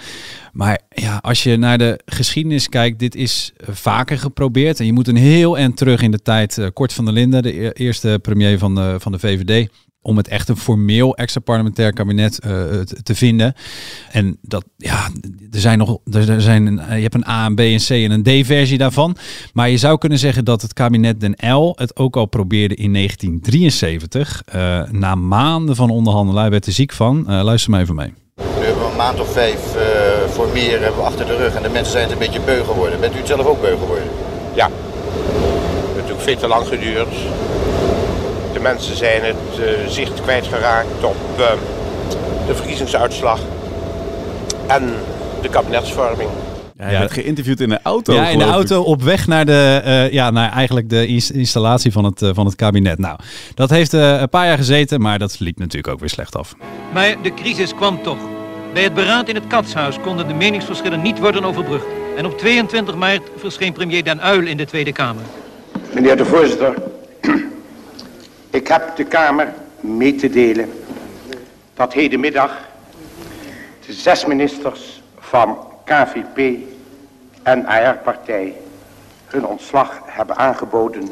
Maar 0.54 0.82
ja, 0.89 1.20
als 1.22 1.44
je 1.44 1.58
naar 1.58 1.78
de 1.78 2.00
geschiedenis 2.06 2.70
kijkt, 2.70 3.00
dit 3.00 3.15
is 3.15 3.54
vaker 3.63 4.18
geprobeerd. 4.18 4.80
En 4.80 4.86
je 4.86 4.94
moet 4.94 5.08
een 5.08 5.15
heel 5.15 5.58
en 5.58 5.74
terug 5.74 6.02
in 6.02 6.12
de 6.12 6.22
tijd. 6.22 6.70
Kort 6.74 6.94
van 6.94 7.06
der 7.06 7.13
Linden, 7.13 7.44
de 7.44 7.63
e-, 7.65 7.70
eerste 7.70 8.20
premier 8.22 8.60
van 8.60 8.76
de, 8.76 8.96
van 9.00 9.12
de 9.12 9.20
VVD 9.20 9.70
om 10.06 10.18
het 10.18 10.28
echt 10.28 10.50
een 10.50 10.58
formeel 10.58 11.15
extra 11.15 11.41
parlementair 11.41 11.94
kabinet 11.94 12.39
uh, 12.46 12.52
te 12.82 13.15
vinden. 13.15 13.54
En 14.12 14.38
dat, 14.41 14.65
ja, 14.78 15.10
er 15.52 15.60
zijn 15.60 15.78
nog, 15.78 15.98
er 16.12 16.41
zijn, 16.41 16.65
je 16.76 17.02
hebt 17.02 17.13
een 17.13 17.28
A, 17.28 17.46
een 17.46 17.56
B, 17.56 17.60
een 17.60 17.78
C 17.78 17.89
en 17.89 18.12
een 18.12 18.24
D-versie 18.24 18.78
daarvan. 18.78 19.18
Maar 19.54 19.70
je 19.70 19.78
zou 19.78 19.98
kunnen 19.98 20.20
zeggen 20.20 20.46
dat 20.46 20.62
het 20.62 20.74
kabinet 20.74 21.20
Den 21.20 21.36
L 21.54 21.74
het 21.76 21.96
ook 21.96 22.15
al 22.15 22.26
probeerde 22.26 22.76
in 22.76 22.94
1973. 22.94 24.44
Uh, 24.56 24.80
eh, 24.80 24.89
na 24.91 25.15
maanden 25.15 25.76
van 25.76 25.89
onderhandelen, 25.89 26.41
hij 26.41 26.52
werd 26.52 26.65
er 26.65 26.72
ziek 26.72 26.91
van. 26.91 27.26
Uh, 27.28 27.44
luister 27.44 27.72
maar 27.72 27.82
even 27.82 27.96
mee. 27.96 28.13
We 28.36 28.44
hebben 28.44 28.89
een 28.89 28.96
maand 28.98 29.20
of 29.20 29.32
vijf 29.32 29.60
voor 30.30 30.48
meer 30.54 30.82
hebben 30.82 31.00
we 31.00 31.06
achter 31.06 31.26
de 31.26 31.36
rug 31.36 31.56
en 31.56 31.63
de 31.63 31.70
mensen 31.70 31.91
zijn 31.91 32.04
het 32.04 32.12
een 32.12 32.20
beetje 32.20 32.39
beu 32.39 32.63
geworden. 32.63 33.00
Bent 33.00 33.13
u 33.13 33.18
het 33.18 33.28
zelf 33.28 33.46
ook 33.46 33.62
beu 33.62 33.78
geworden? 33.78 34.08
Ja, 34.56 34.65
het 34.65 34.74
heeft 35.78 35.96
natuurlijk 35.96 36.22
veel 36.22 36.38
te 36.38 36.48
lang 36.48 36.68
geduurd 36.68 37.15
mensen 38.71 38.95
zijn 38.95 39.23
het 39.23 39.60
uh, 39.60 39.88
zicht 39.88 40.21
kwijtgeraakt 40.21 41.04
op 41.04 41.15
uh, 41.39 41.45
de 42.47 42.56
verkiezingsuitslag 42.56 43.39
en 44.67 44.93
de 45.41 45.49
kabinetsvorming. 45.49 46.30
Ja, 46.78 46.84
hij 46.84 46.99
werd 46.99 47.12
geïnterviewd 47.12 47.60
in 47.60 47.69
de 47.69 47.80
auto. 47.84 48.13
Ja, 48.13 48.28
in 48.28 48.38
de 48.38 48.43
auto 48.43 48.82
op 48.82 49.01
weg 49.01 49.28
naar, 49.28 49.45
de, 49.45 49.82
uh, 49.86 50.12
ja, 50.12 50.32
naar 50.32 50.51
eigenlijk 50.51 50.89
de 50.89 51.06
installatie 51.34 51.91
van 51.91 52.04
het, 52.04 52.21
van 52.34 52.45
het 52.45 52.56
kabinet. 52.56 52.99
Nou, 52.99 53.19
dat 53.54 53.69
heeft 53.69 53.93
een 53.93 54.30
paar 54.30 54.45
jaar 54.45 54.58
gezeten, 54.58 55.01
maar 55.01 55.19
dat 55.19 55.39
liep 55.39 55.60
natuurlijk 55.60 55.93
ook 55.93 55.99
weer 55.99 56.10
slecht 56.10 56.36
af. 56.36 56.56
Maar 56.93 57.15
de 57.21 57.34
crisis 57.34 57.75
kwam 57.75 58.04
toch. 58.04 58.17
Bij 58.73 58.84
het 58.84 58.93
beraad 58.93 59.30
in 59.30 59.36
het 59.36 59.47
Katshuis 59.47 59.99
konden 59.99 60.28
de 60.28 60.34
meningsverschillen 60.34 61.01
niet 61.01 61.19
worden 61.19 61.43
overbrugd. 61.43 61.86
En 62.17 62.25
op 62.25 62.38
22 62.38 62.95
maart 62.95 63.21
verscheen 63.38 63.73
premier 63.73 64.04
Den 64.04 64.19
Uyl 64.28 64.47
in 64.47 64.58
de 64.58 64.65
Tweede 64.65 64.91
Kamer. 64.91 65.23
Meneer 65.93 66.17
de 66.17 66.25
voorzitter, 66.25 66.73
ik 68.56 68.68
heb 68.68 68.96
de 68.96 69.04
Kamer 69.04 69.54
mee 69.80 70.15
te 70.15 70.30
delen 70.30 70.72
dat 71.74 71.94
hedenmiddag 71.94 72.58
de 73.86 73.94
zes 73.94 74.26
ministers 74.26 75.02
van 75.20 75.58
KVP 75.84 76.60
en 77.44 77.65
AR-partij 77.65 78.54
hun 79.26 79.46
ontslag 79.46 80.02
hebben 80.06 80.36
aangeboden 80.38 81.10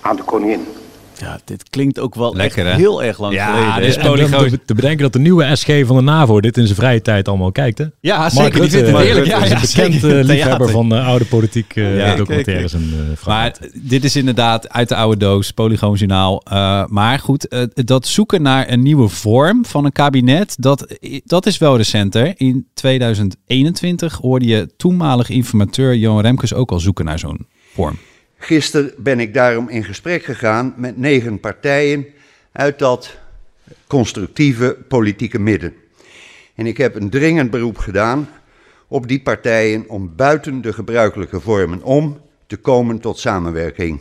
aan 0.00 0.16
de 0.16 0.22
koningin. 0.22 0.75
Ja, 1.20 1.38
dit 1.44 1.70
klinkt 1.70 1.98
ook 1.98 2.14
wel 2.14 2.34
Lekker, 2.34 2.66
echt 2.66 2.76
heel 2.76 3.02
erg 3.02 3.18
lang 3.18 3.34
ja, 3.34 3.46
geleden. 3.46 3.68
Ja, 3.68 3.78
is 3.78 4.58
te 4.66 4.74
bedenken 4.74 5.02
dat 5.02 5.12
de 5.12 5.18
nieuwe 5.18 5.56
SG 5.56 5.86
van 5.86 5.96
de 5.96 6.02
NAVO 6.02 6.40
dit 6.40 6.56
in 6.56 6.64
zijn 6.64 6.76
vrije 6.76 7.02
tijd 7.02 7.28
allemaal 7.28 7.52
kijkt. 7.52 7.78
Hè? 7.78 7.84
Ja, 8.00 8.18
Mark 8.18 8.32
zeker. 8.32 8.60
Rutte, 8.60 8.82
die 8.82 8.96
heerlijk. 8.96 9.26
Ja, 9.26 9.44
ja, 9.44 9.54
een 9.54 9.60
bekend 9.60 10.04
uh, 10.04 10.24
liefhebber 10.24 10.68
van 10.68 10.94
uh, 10.94 11.06
oude 11.06 11.24
politiek 11.24 11.76
uh, 11.76 11.98
ja, 11.98 12.14
documentaires. 12.14 12.72
En, 12.72 13.16
maar 13.26 13.56
dit 13.74 14.04
is 14.04 14.16
inderdaad 14.16 14.68
uit 14.68 14.88
de 14.88 14.96
oude 14.96 15.16
doos, 15.16 15.50
Polygoonjournaal. 15.50 16.42
maar 16.88 17.18
goed, 17.18 17.68
dat 17.74 18.06
zoeken 18.06 18.42
naar 18.42 18.70
een 18.70 18.82
nieuwe 18.82 19.08
vorm 19.08 19.64
van 19.64 19.84
een 19.84 19.92
kabinet, 19.92 20.56
dat, 20.58 20.98
dat 21.24 21.46
is 21.46 21.58
wel 21.58 21.76
recenter. 21.76 22.32
In 22.36 22.66
2021 22.74 24.14
hoorde 24.14 24.46
je 24.46 24.68
toenmalig 24.76 25.28
informateur 25.28 25.94
Johan 25.96 26.20
Remkes 26.20 26.54
ook 26.54 26.70
al 26.70 26.80
zoeken 26.80 27.04
naar 27.04 27.18
zo'n 27.18 27.46
vorm. 27.72 27.98
Gisteren 28.38 28.94
ben 28.96 29.20
ik 29.20 29.34
daarom 29.34 29.68
in 29.68 29.84
gesprek 29.84 30.24
gegaan 30.24 30.74
met 30.76 30.96
negen 30.96 31.40
partijen 31.40 32.06
uit 32.52 32.78
dat 32.78 33.18
constructieve 33.86 34.76
politieke 34.88 35.38
midden. 35.38 35.74
En 36.54 36.66
ik 36.66 36.76
heb 36.76 36.94
een 36.94 37.10
dringend 37.10 37.50
beroep 37.50 37.78
gedaan 37.78 38.28
op 38.88 39.08
die 39.08 39.22
partijen 39.22 39.88
om 39.88 40.12
buiten 40.16 40.60
de 40.60 40.72
gebruikelijke 40.72 41.40
vormen 41.40 41.82
om 41.82 42.20
te 42.46 42.56
komen 42.56 43.00
tot 43.00 43.18
samenwerking. 43.18 44.00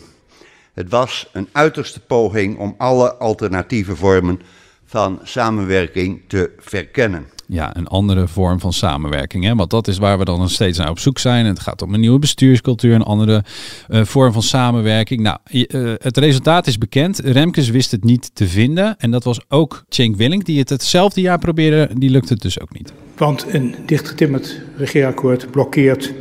Het 0.74 0.90
was 0.90 1.30
een 1.34 1.48
uiterste 1.52 2.00
poging 2.00 2.58
om 2.58 2.76
alle 2.78 3.14
alternatieve 3.14 3.96
vormen 3.96 4.42
van 4.86 5.20
samenwerking 5.24 6.22
te 6.28 6.52
verkennen 6.60 7.35
ja, 7.48 7.76
een 7.78 7.88
andere 7.88 8.28
vorm 8.28 8.60
van 8.60 8.74
samenwerking. 8.74 9.44
Hè? 9.44 9.56
Want 9.56 9.70
dat 9.70 9.88
is 9.88 9.98
waar 9.98 10.18
we 10.18 10.26
dan 10.26 10.40
nog 10.40 10.52
steeds 10.52 10.78
naar 10.78 10.90
op 10.90 11.00
zoek 11.00 11.20
zijn. 11.20 11.46
Het 11.46 11.60
gaat 11.60 11.82
om 11.82 11.94
een 11.94 12.00
nieuwe 12.00 12.20
bestuurscultuur, 12.20 12.96
een 12.96 13.02
andere 13.02 13.44
uh, 13.90 14.04
vorm 14.04 14.34
van 14.34 14.42
samenwerking. 14.42 15.22
Nou, 15.22 15.38
uh, 15.52 15.94
het 15.98 16.18
resultaat 16.18 16.68
is 16.68 16.78
bekend. 16.78 17.20
Remkes 17.20 17.70
wist 17.70 17.92
het 17.92 18.04
niet 18.04 18.32
te 18.34 18.48
vinden. 18.48 18.96
En 18.98 19.12
dat 19.12 19.24
was 19.24 19.40
ook 19.50 19.84
Cenk 19.90 20.16
Willink, 20.16 20.46
die 20.46 20.60
het 20.60 20.70
hetzelfde 20.70 21.22
jaar 21.22 21.40
probeerde. 21.40 21.90
Die 21.98 22.10
lukte 22.10 22.34
het 22.34 22.42
dus 22.42 22.60
ook 22.60 22.74
niet. 22.74 22.94
Want 23.18 23.46
een 23.54 23.76
dichtgetimmerd 23.86 24.62
regeerakkoord 24.78 25.52
blokkeert 25.52 26.14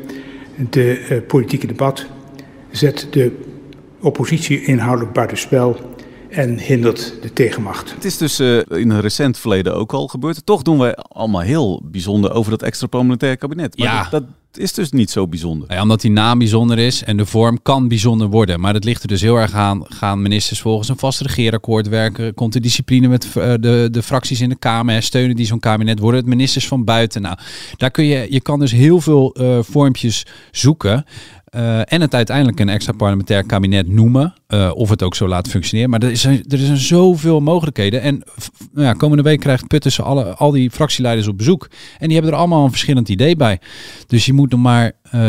de 0.70 1.06
uh, 1.10 1.26
politieke 1.26 1.66
debat, 1.66 2.06
zet 2.70 3.06
de 3.10 3.40
oppositie 4.00 4.64
inhoudelijk 4.64 5.12
buitenspel 5.12 5.93
en 6.34 6.58
hindert 6.58 7.14
de 7.22 7.32
tegenmacht. 7.32 7.94
Het 7.94 8.04
is 8.04 8.16
dus 8.16 8.40
uh, 8.40 8.56
in 8.56 8.90
een 8.90 9.00
recent 9.00 9.38
verleden 9.38 9.74
ook 9.74 9.92
al 9.92 10.06
gebeurd. 10.06 10.46
Toch 10.46 10.62
doen 10.62 10.78
wij 10.78 10.94
allemaal 10.94 11.40
heel 11.40 11.82
bijzonder 11.84 12.32
over 12.32 12.50
dat 12.50 12.62
extra 12.62 12.86
parlementair 12.86 13.36
kabinet. 13.36 13.78
Maar 13.78 13.86
ja. 13.86 14.08
dat, 14.10 14.24
dat 14.50 14.62
is 14.62 14.72
dus 14.72 14.90
niet 14.90 15.10
zo 15.10 15.28
bijzonder. 15.28 15.72
Ja, 15.72 15.82
omdat 15.82 16.00
die 16.00 16.10
naam 16.10 16.38
bijzonder 16.38 16.78
is 16.78 17.04
en 17.04 17.16
de 17.16 17.26
vorm 17.26 17.62
kan 17.62 17.88
bijzonder 17.88 18.28
worden. 18.28 18.60
Maar 18.60 18.72
dat 18.72 18.84
ligt 18.84 19.02
er 19.02 19.08
dus 19.08 19.20
heel 19.20 19.36
erg 19.36 19.52
aan. 19.52 19.84
Gaan 19.88 20.22
ministers 20.22 20.60
volgens 20.60 20.88
een 20.88 20.98
vast 20.98 21.20
regeerakkoord 21.20 21.88
werken? 21.88 22.34
Komt 22.34 22.52
de 22.52 22.60
discipline 22.60 23.08
met 23.08 23.24
uh, 23.24 23.54
de, 23.60 23.88
de 23.90 24.02
fracties 24.02 24.40
in 24.40 24.48
de 24.48 24.58
Kamer? 24.58 25.02
Steunen 25.02 25.36
die 25.36 25.46
zo'n 25.46 25.60
kabinet? 25.60 25.98
Worden 25.98 26.20
het 26.20 26.28
ministers 26.28 26.68
van 26.68 26.84
buiten? 26.84 27.22
Nou, 27.22 27.36
daar 27.76 27.90
kun 27.90 28.04
je, 28.04 28.26
je 28.30 28.40
kan 28.40 28.58
dus 28.58 28.72
heel 28.72 29.00
veel 29.00 29.36
uh, 29.40 29.58
vormpjes 29.62 30.26
zoeken. 30.50 31.04
Uh, 31.56 31.78
en 31.78 32.00
het 32.00 32.14
uiteindelijk 32.14 32.60
een 32.60 32.68
extra 32.68 32.92
parlementair 32.92 33.44
kabinet 33.44 33.88
noemen. 33.88 34.34
Uh, 34.48 34.70
of 34.74 34.88
het 34.88 35.02
ook 35.02 35.14
zo 35.14 35.28
laten 35.28 35.50
functioneren. 35.52 35.90
Maar 35.90 36.02
er, 36.02 36.10
is, 36.10 36.24
er 36.24 36.44
zijn 36.48 36.76
zoveel 36.76 37.40
mogelijkheden. 37.40 38.00
En 38.00 38.22
ja, 38.74 38.92
komende 38.92 39.22
week 39.22 39.40
krijgt 39.40 39.66
Putters 39.66 40.00
alle, 40.00 40.24
al 40.24 40.50
die 40.50 40.70
fractieleiders 40.70 41.28
op 41.28 41.38
bezoek. 41.38 41.68
En 41.98 42.06
die 42.06 42.12
hebben 42.12 42.32
er 42.32 42.38
allemaal 42.38 42.64
een 42.64 42.70
verschillend 42.70 43.08
idee 43.08 43.36
bij. 43.36 43.60
Dus 44.06 44.26
je 44.26 44.32
moet 44.32 44.50
nog 44.50 44.60
maar. 44.60 44.92
Uh, 45.14 45.20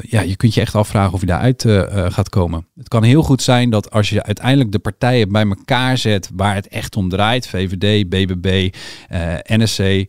ja, 0.00 0.20
je 0.20 0.36
kunt 0.36 0.54
je 0.54 0.60
echt 0.60 0.74
afvragen 0.74 1.12
of 1.12 1.20
je 1.20 1.26
daaruit 1.26 1.64
gaat 2.12 2.28
komen. 2.28 2.66
Het 2.76 2.88
kan 2.88 3.02
heel 3.02 3.22
goed 3.22 3.42
zijn 3.42 3.70
dat 3.70 3.90
als 3.90 4.08
je 4.08 4.22
uiteindelijk 4.22 4.72
de 4.72 4.78
partijen 4.78 5.32
bij 5.32 5.44
elkaar 5.44 5.98
zet. 5.98 6.30
waar 6.34 6.54
het 6.54 6.68
echt 6.68 6.96
om 6.96 7.08
draait: 7.08 7.48
VVD, 7.48 8.08
BBB, 8.08 8.74
NSC, 9.46 10.04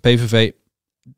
PVV 0.00 0.50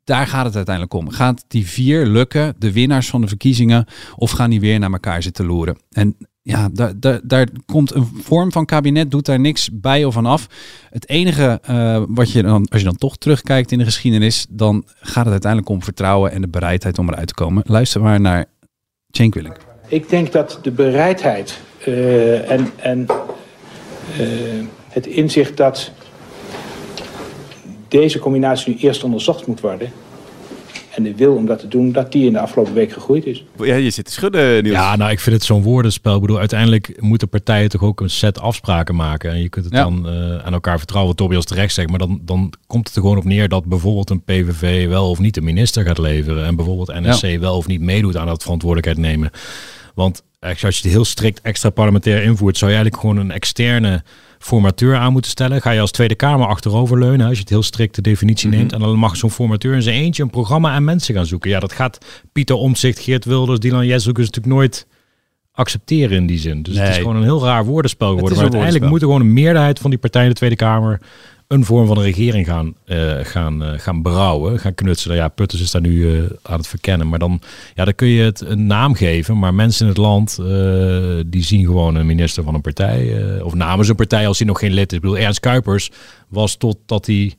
daar 0.03 0.27
gaat 0.27 0.45
het 0.45 0.55
uiteindelijk 0.55 0.95
om. 0.95 1.09
Gaat 1.09 1.45
die 1.47 1.67
vier 1.67 2.05
lukken, 2.05 2.55
de 2.57 2.71
winnaars 2.71 3.09
van 3.09 3.21
de 3.21 3.27
verkiezingen, 3.27 3.85
of 4.15 4.31
gaan 4.31 4.49
die 4.49 4.59
weer 4.59 4.79
naar 4.79 4.91
elkaar 4.91 5.23
zitten 5.23 5.45
loeren? 5.45 5.77
En 5.91 6.15
ja, 6.43 6.69
daar, 6.73 6.99
daar, 6.99 7.19
daar 7.23 7.47
komt 7.65 7.93
een 7.93 8.05
vorm 8.21 8.51
van 8.51 8.65
kabinet, 8.65 9.11
doet 9.11 9.25
daar 9.25 9.39
niks 9.39 9.69
bij 9.73 10.05
of 10.05 10.13
van 10.13 10.25
af. 10.25 10.47
Het 10.89 11.09
enige 11.09 11.61
uh, 11.69 12.03
wat 12.07 12.31
je 12.31 12.43
dan, 12.43 12.67
als 12.69 12.81
je 12.81 12.87
dan 12.87 12.97
toch 12.97 13.17
terugkijkt 13.17 13.71
in 13.71 13.77
de 13.77 13.83
geschiedenis, 13.83 14.45
dan 14.49 14.83
gaat 14.99 15.23
het 15.23 15.31
uiteindelijk 15.31 15.71
om 15.71 15.83
vertrouwen 15.83 16.31
en 16.31 16.41
de 16.41 16.47
bereidheid 16.47 16.99
om 16.99 17.09
eruit 17.09 17.27
te 17.27 17.33
komen. 17.33 17.63
Luister 17.65 18.01
maar 18.01 18.21
naar 18.21 18.45
Cenk 19.09 19.33
Willink. 19.33 19.57
Ik 19.87 20.09
denk 20.09 20.31
dat 20.31 20.59
de 20.61 20.71
bereidheid 20.71 21.59
uh, 21.87 22.51
en, 22.51 22.69
en 22.75 23.05
uh, 24.19 24.65
het 24.87 25.07
inzicht 25.07 25.57
dat 25.57 25.91
deze 27.91 28.19
combinatie 28.19 28.73
nu 28.73 28.79
eerst 28.79 29.03
onderzocht 29.03 29.47
moet 29.47 29.59
worden. 29.59 29.91
En 30.91 31.03
de 31.03 31.15
wil 31.15 31.35
om 31.35 31.45
dat 31.45 31.59
te 31.59 31.67
doen, 31.67 31.91
dat 31.91 32.11
die 32.11 32.25
in 32.25 32.33
de 32.33 32.39
afgelopen 32.39 32.73
week 32.73 32.91
gegroeid 32.91 33.25
is. 33.25 33.45
Ja, 33.57 33.75
je 33.75 33.89
zit 33.89 34.05
te 34.05 34.11
schudden, 34.11 34.63
Niels. 34.63 34.75
Ja, 34.75 34.95
nou, 34.95 35.11
ik 35.11 35.19
vind 35.19 35.35
het 35.35 35.45
zo'n 35.45 35.61
woordenspel. 35.61 36.15
Ik 36.15 36.21
bedoel, 36.21 36.39
uiteindelijk 36.39 37.01
moeten 37.01 37.29
partijen 37.29 37.69
toch 37.69 37.83
ook 37.83 38.01
een 38.01 38.09
set 38.09 38.39
afspraken 38.39 38.95
maken. 38.95 39.31
En 39.31 39.41
je 39.41 39.49
kunt 39.49 39.65
het 39.65 39.73
ja. 39.73 39.83
dan 39.83 40.05
uh, 40.05 40.37
aan 40.37 40.53
elkaar 40.53 40.77
vertrouwen, 40.77 41.15
wat 41.15 41.21
Tobias 41.21 41.45
terecht 41.45 41.73
zegt. 41.73 41.89
Maar 41.89 41.99
dan, 41.99 42.21
dan 42.21 42.53
komt 42.67 42.87
het 42.87 42.95
er 42.95 43.01
gewoon 43.01 43.17
op 43.17 43.23
neer 43.23 43.49
dat 43.49 43.65
bijvoorbeeld 43.65 44.09
een 44.09 44.23
PVV 44.23 44.87
wel 44.87 45.09
of 45.09 45.19
niet 45.19 45.37
een 45.37 45.43
minister 45.43 45.85
gaat 45.85 45.97
leveren. 45.97 46.45
En 46.45 46.55
bijvoorbeeld 46.55 46.93
NSC 46.99 47.25
ja. 47.25 47.39
wel 47.39 47.57
of 47.57 47.67
niet 47.67 47.81
meedoet 47.81 48.17
aan 48.17 48.27
dat 48.27 48.43
verantwoordelijkheid 48.43 49.07
nemen. 49.07 49.31
Want 49.95 50.23
als 50.41 50.59
je 50.59 50.67
het 50.67 50.83
heel 50.83 51.05
strikt 51.05 51.41
extra 51.41 51.69
parlementair 51.69 52.23
invoert, 52.23 52.57
zou 52.57 52.71
je 52.71 52.77
eigenlijk 52.77 53.05
gewoon 53.05 53.23
een 53.25 53.31
externe 53.31 54.03
formateur 54.39 54.95
aan 54.95 55.11
moeten 55.11 55.31
stellen. 55.31 55.61
Ga 55.61 55.71
je 55.71 55.79
als 55.79 55.91
Tweede 55.91 56.15
Kamer 56.15 56.47
achteroverleunen, 56.47 57.25
als 57.27 57.35
je 57.35 57.41
het 57.41 57.49
heel 57.49 57.63
strikt 57.63 57.95
de 57.95 58.01
definitie 58.01 58.47
Mhm. 58.47 58.57
neemt. 58.57 58.73
En 58.73 58.79
dan 58.79 58.97
mag 58.97 59.15
zo'n 59.17 59.31
formateur 59.31 59.73
in 59.75 59.81
zijn 59.81 59.95
eentje 59.95 60.23
een 60.23 60.29
programma 60.29 60.75
en 60.75 60.83
mensen 60.83 61.15
gaan 61.15 61.25
zoeken. 61.25 61.49
Ja, 61.49 61.59
dat 61.59 61.71
gaat 61.71 62.05
Pieter 62.31 62.55
Omzicht, 62.55 62.99
Geert 62.99 63.25
Wilders, 63.25 63.59
Dylan 63.59 63.85
Jezus 63.85 64.05
natuurlijk 64.05 64.45
nooit 64.45 64.87
accepteren 65.51 66.17
in 66.17 66.25
die 66.25 66.39
zin. 66.39 66.63
Dus 66.63 66.77
het 66.77 66.89
is 66.89 66.97
gewoon 66.97 67.15
een 67.15 67.23
heel 67.23 67.43
raar 67.43 67.65
woordenspel 67.65 68.07
geworden. 68.07 68.33
Maar 68.37 68.43
uiteindelijk 68.45 68.85
moet 68.91 69.01
er 69.01 69.05
gewoon 69.05 69.21
een 69.21 69.33
meerderheid 69.33 69.79
van 69.79 69.89
die 69.89 69.99
partijen 69.99 70.27
in 70.27 70.33
de 70.33 70.39
Tweede 70.39 70.55
Kamer 70.55 71.01
een 71.51 71.65
vorm 71.65 71.87
van 71.87 71.97
een 71.97 72.03
regering 72.03 72.45
gaan, 72.45 72.73
eh, 72.85 73.17
gaan, 73.21 73.63
eh, 73.63 73.79
gaan 73.79 74.01
brouwen, 74.01 74.59
gaan 74.59 74.75
knutselen. 74.75 75.17
Ja, 75.17 75.27
Putters 75.27 75.61
is 75.61 75.71
daar 75.71 75.81
nu 75.81 76.17
eh, 76.17 76.23
aan 76.41 76.57
het 76.57 76.67
verkennen. 76.67 77.09
Maar 77.09 77.19
dan, 77.19 77.41
ja, 77.75 77.85
dan 77.85 77.95
kun 77.95 78.07
je 78.07 78.23
het 78.23 78.41
een 78.41 78.67
naam 78.67 78.93
geven. 78.93 79.39
Maar 79.39 79.53
mensen 79.53 79.81
in 79.81 79.87
het 79.87 79.97
land, 79.97 80.35
die 81.25 81.43
zien 81.43 81.65
gewoon 81.65 81.95
een 81.95 82.05
minister 82.05 82.43
van 82.43 82.53
een 82.53 82.61
partij. 82.61 83.39
of 83.41 83.53
namens 83.53 83.87
een 83.87 83.95
partij 83.95 84.27
als 84.27 84.37
hij 84.37 84.47
nog 84.47 84.59
geen 84.59 84.73
lid 84.73 84.91
is. 84.91 84.97
Ik 84.97 85.03
bedoel, 85.03 85.17
Ernst 85.17 85.39
Kuipers 85.39 85.91
was 86.27 86.55
totdat 86.55 87.05
hij 87.05 87.33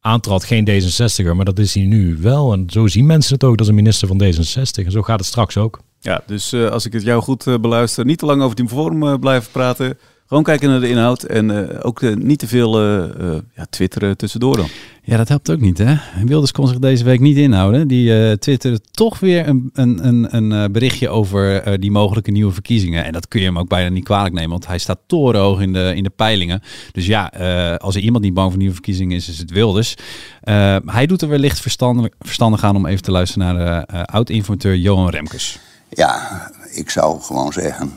aantrad 0.00 0.44
geen 0.44 0.68
D66er. 0.68 1.34
Maar 1.34 1.44
dat 1.44 1.58
is 1.58 1.74
hij 1.74 1.84
nu 1.84 2.16
wel. 2.20 2.52
En 2.52 2.64
zo 2.66 2.86
zien 2.86 3.06
mensen 3.06 3.34
het 3.34 3.44
ook. 3.44 3.56
Dat 3.56 3.66
is 3.66 3.68
een 3.68 3.74
minister 3.74 4.08
van 4.08 4.22
D66. 4.22 4.84
En 4.84 4.90
zo 4.90 5.02
gaat 5.02 5.18
het 5.18 5.28
straks 5.28 5.56
ook. 5.56 5.80
Ja, 6.00 6.22
dus 6.26 6.54
als 6.54 6.86
ik 6.86 6.92
het 6.92 7.02
jou 7.02 7.22
goed 7.22 7.60
beluister, 7.60 8.04
niet 8.04 8.18
te 8.18 8.26
lang 8.26 8.42
over 8.42 8.56
die 8.56 8.68
vorm 8.68 9.20
blijven 9.20 9.50
praten. 9.50 9.98
Gewoon 10.28 10.42
kijken 10.42 10.68
naar 10.68 10.80
de 10.80 10.88
inhoud 10.88 11.22
en 11.22 11.70
eh, 11.70 11.78
ook 11.82 12.02
eh, 12.02 12.16
niet 12.16 12.38
te 12.38 12.46
veel 12.48 12.78
eh, 12.80 13.04
eh, 13.04 13.38
ja, 13.54 13.66
twitteren 13.70 14.16
tussendoor 14.16 14.56
dan. 14.56 14.68
Ja, 15.02 15.16
dat 15.16 15.28
helpt 15.28 15.50
ook 15.50 15.60
niet, 15.60 15.78
hè? 15.78 15.94
Wilders 16.24 16.52
kon 16.52 16.68
zich 16.68 16.78
deze 16.78 17.04
week 17.04 17.20
niet 17.20 17.36
inhouden. 17.36 17.88
Die 17.88 18.28
eh 18.28 18.32
twitterde 18.32 18.80
toch 18.90 19.18
weer 19.18 19.48
een, 19.48 19.70
een, 19.72 20.06
een, 20.06 20.36
een 20.36 20.52
eh, 20.52 20.70
berichtje 20.70 21.08
over 21.08 21.62
eh, 21.62 21.74
die 21.78 21.90
mogelijke 21.90 22.30
nieuwe 22.30 22.52
verkiezingen. 22.52 23.04
En 23.04 23.12
dat 23.12 23.28
kun 23.28 23.40
je 23.40 23.46
hem 23.46 23.58
ook 23.58 23.68
bijna 23.68 23.88
niet 23.88 24.04
kwalijk 24.04 24.34
nemen, 24.34 24.50
want 24.50 24.66
hij 24.66 24.78
staat 24.78 24.98
torenhoog 25.06 25.60
in 25.60 25.72
de, 25.72 25.92
in 25.94 26.02
de 26.02 26.10
peilingen. 26.10 26.62
Dus 26.92 27.06
ja, 27.06 27.32
eh, 27.32 27.76
als 27.76 27.94
er 27.94 28.00
iemand 28.02 28.24
niet 28.24 28.34
bang 28.34 28.48
voor 28.48 28.58
nieuwe 28.58 28.74
verkiezingen 28.74 29.16
is, 29.16 29.28
is 29.28 29.38
het 29.38 29.50
Wilders. 29.50 29.94
Eh, 30.40 30.76
hij 30.84 31.06
doet 31.06 31.22
er 31.22 31.28
wellicht 31.28 31.60
verstandig, 31.60 32.12
verstandig 32.20 32.64
aan 32.64 32.76
om 32.76 32.86
even 32.86 33.02
te 33.02 33.10
luisteren 33.10 33.54
naar 33.54 33.86
de 33.86 33.86
eh, 33.92 34.02
oud-informateur 34.02 34.76
Johan 34.76 35.08
Remkes. 35.10 35.58
Ja, 35.90 36.42
ik 36.74 36.90
zou 36.90 37.20
gewoon 37.20 37.52
zeggen, 37.52 37.92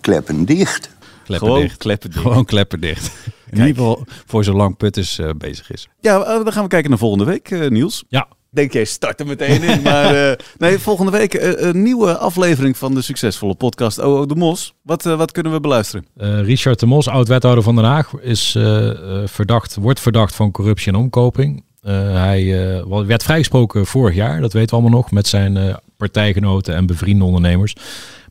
kleppen 0.00 0.44
dicht. 0.44 0.90
Kleppen 1.24 1.48
Gewoon 1.48 1.62
dicht. 1.62 1.76
kleppen 1.76 2.10
dicht. 2.10 2.22
Gewoon 2.22 2.44
kleppen 2.44 2.80
dicht. 2.80 3.10
In 3.50 3.56
ieder 3.58 3.66
geval 3.74 4.04
voor 4.26 4.44
zolang 4.44 4.76
Putters 4.76 5.18
eh, 5.18 5.30
bezig 5.38 5.70
is. 5.70 5.88
Ja, 6.00 6.22
eh, 6.22 6.26
dan 6.44 6.52
gaan 6.52 6.62
we 6.62 6.68
kijken 6.68 6.90
naar 6.90 6.98
volgende 6.98 7.24
week, 7.24 7.50
eh, 7.50 7.68
Niels. 7.70 8.04
Ja. 8.08 8.28
Denk 8.50 8.72
jij, 8.72 8.84
start 8.84 9.20
er 9.20 9.26
meteen 9.26 9.62
in. 9.62 9.82
Maar 9.82 10.30
eh, 10.30 10.36
nee, 10.58 10.78
volgende 10.78 11.10
week 11.10 11.34
eh, 11.34 11.66
een 11.68 11.82
nieuwe 11.82 12.16
aflevering 12.18 12.76
van 12.76 12.94
de 12.94 13.02
succesvolle 13.02 13.54
podcast 13.54 14.00
OO 14.00 14.26
de 14.26 14.34
Mos. 14.34 14.74
Wat, 14.82 15.06
eh, 15.06 15.16
wat 15.16 15.32
kunnen 15.32 15.52
we 15.52 15.60
beluisteren? 15.60 16.06
Eh, 16.16 16.40
Richard 16.40 16.80
de 16.80 16.86
Mos, 16.86 17.08
oud-wethouder 17.08 17.64
van 17.64 17.74
Den 17.74 17.84
Haag, 17.84 18.12
is, 18.20 18.54
eh, 18.54 18.90
eh, 18.90 19.28
verdacht, 19.28 19.74
wordt 19.74 20.00
verdacht 20.00 20.34
van 20.34 20.50
corruptie 20.50 20.92
en 20.92 20.98
omkoping. 20.98 21.64
Eh, 21.82 21.92
hij 22.12 22.74
eh, 22.78 23.00
werd 23.06 23.22
vrijgesproken 23.22 23.86
vorig 23.86 24.14
jaar, 24.14 24.40
dat 24.40 24.52
weten 24.52 24.68
we 24.76 24.82
allemaal 24.82 25.00
nog, 25.00 25.10
met 25.10 25.26
zijn 25.26 25.56
eh, 25.56 25.74
partijgenoten 25.96 26.74
en 26.74 26.86
bevriende 26.86 27.24
ondernemers. 27.24 27.74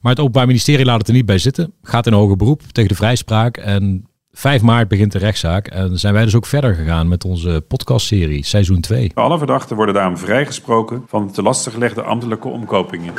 Maar 0.05 0.13
het 0.13 0.23
Openbaar 0.23 0.47
Ministerie 0.47 0.85
laat 0.85 0.97
het 0.97 1.07
er 1.07 1.13
niet 1.13 1.25
bij 1.25 1.37
zitten. 1.37 1.73
Gaat 1.81 2.07
in 2.07 2.13
hoger 2.13 2.37
beroep 2.37 2.61
tegen 2.71 2.89
de 2.89 2.95
vrijspraak. 2.95 3.57
En 3.57 4.07
5 4.31 4.61
maart 4.61 4.87
begint 4.87 5.11
de 5.11 5.17
rechtszaak. 5.17 5.67
En 5.67 5.99
zijn 5.99 6.13
wij 6.13 6.23
dus 6.23 6.35
ook 6.35 6.45
verder 6.45 6.75
gegaan 6.75 7.07
met 7.07 7.23
onze 7.23 7.63
podcastserie, 7.67 8.45
seizoen 8.45 8.81
2. 8.81 9.11
Alle 9.13 9.37
verdachten 9.37 9.75
worden 9.75 9.95
daarom 9.95 10.17
vrijgesproken 10.17 11.03
van 11.07 11.27
de 11.27 11.33
te 11.33 11.41
lastig 11.41 11.73
gelegde 11.73 12.01
ambtelijke 12.01 12.47
omkopingen. 12.47 13.13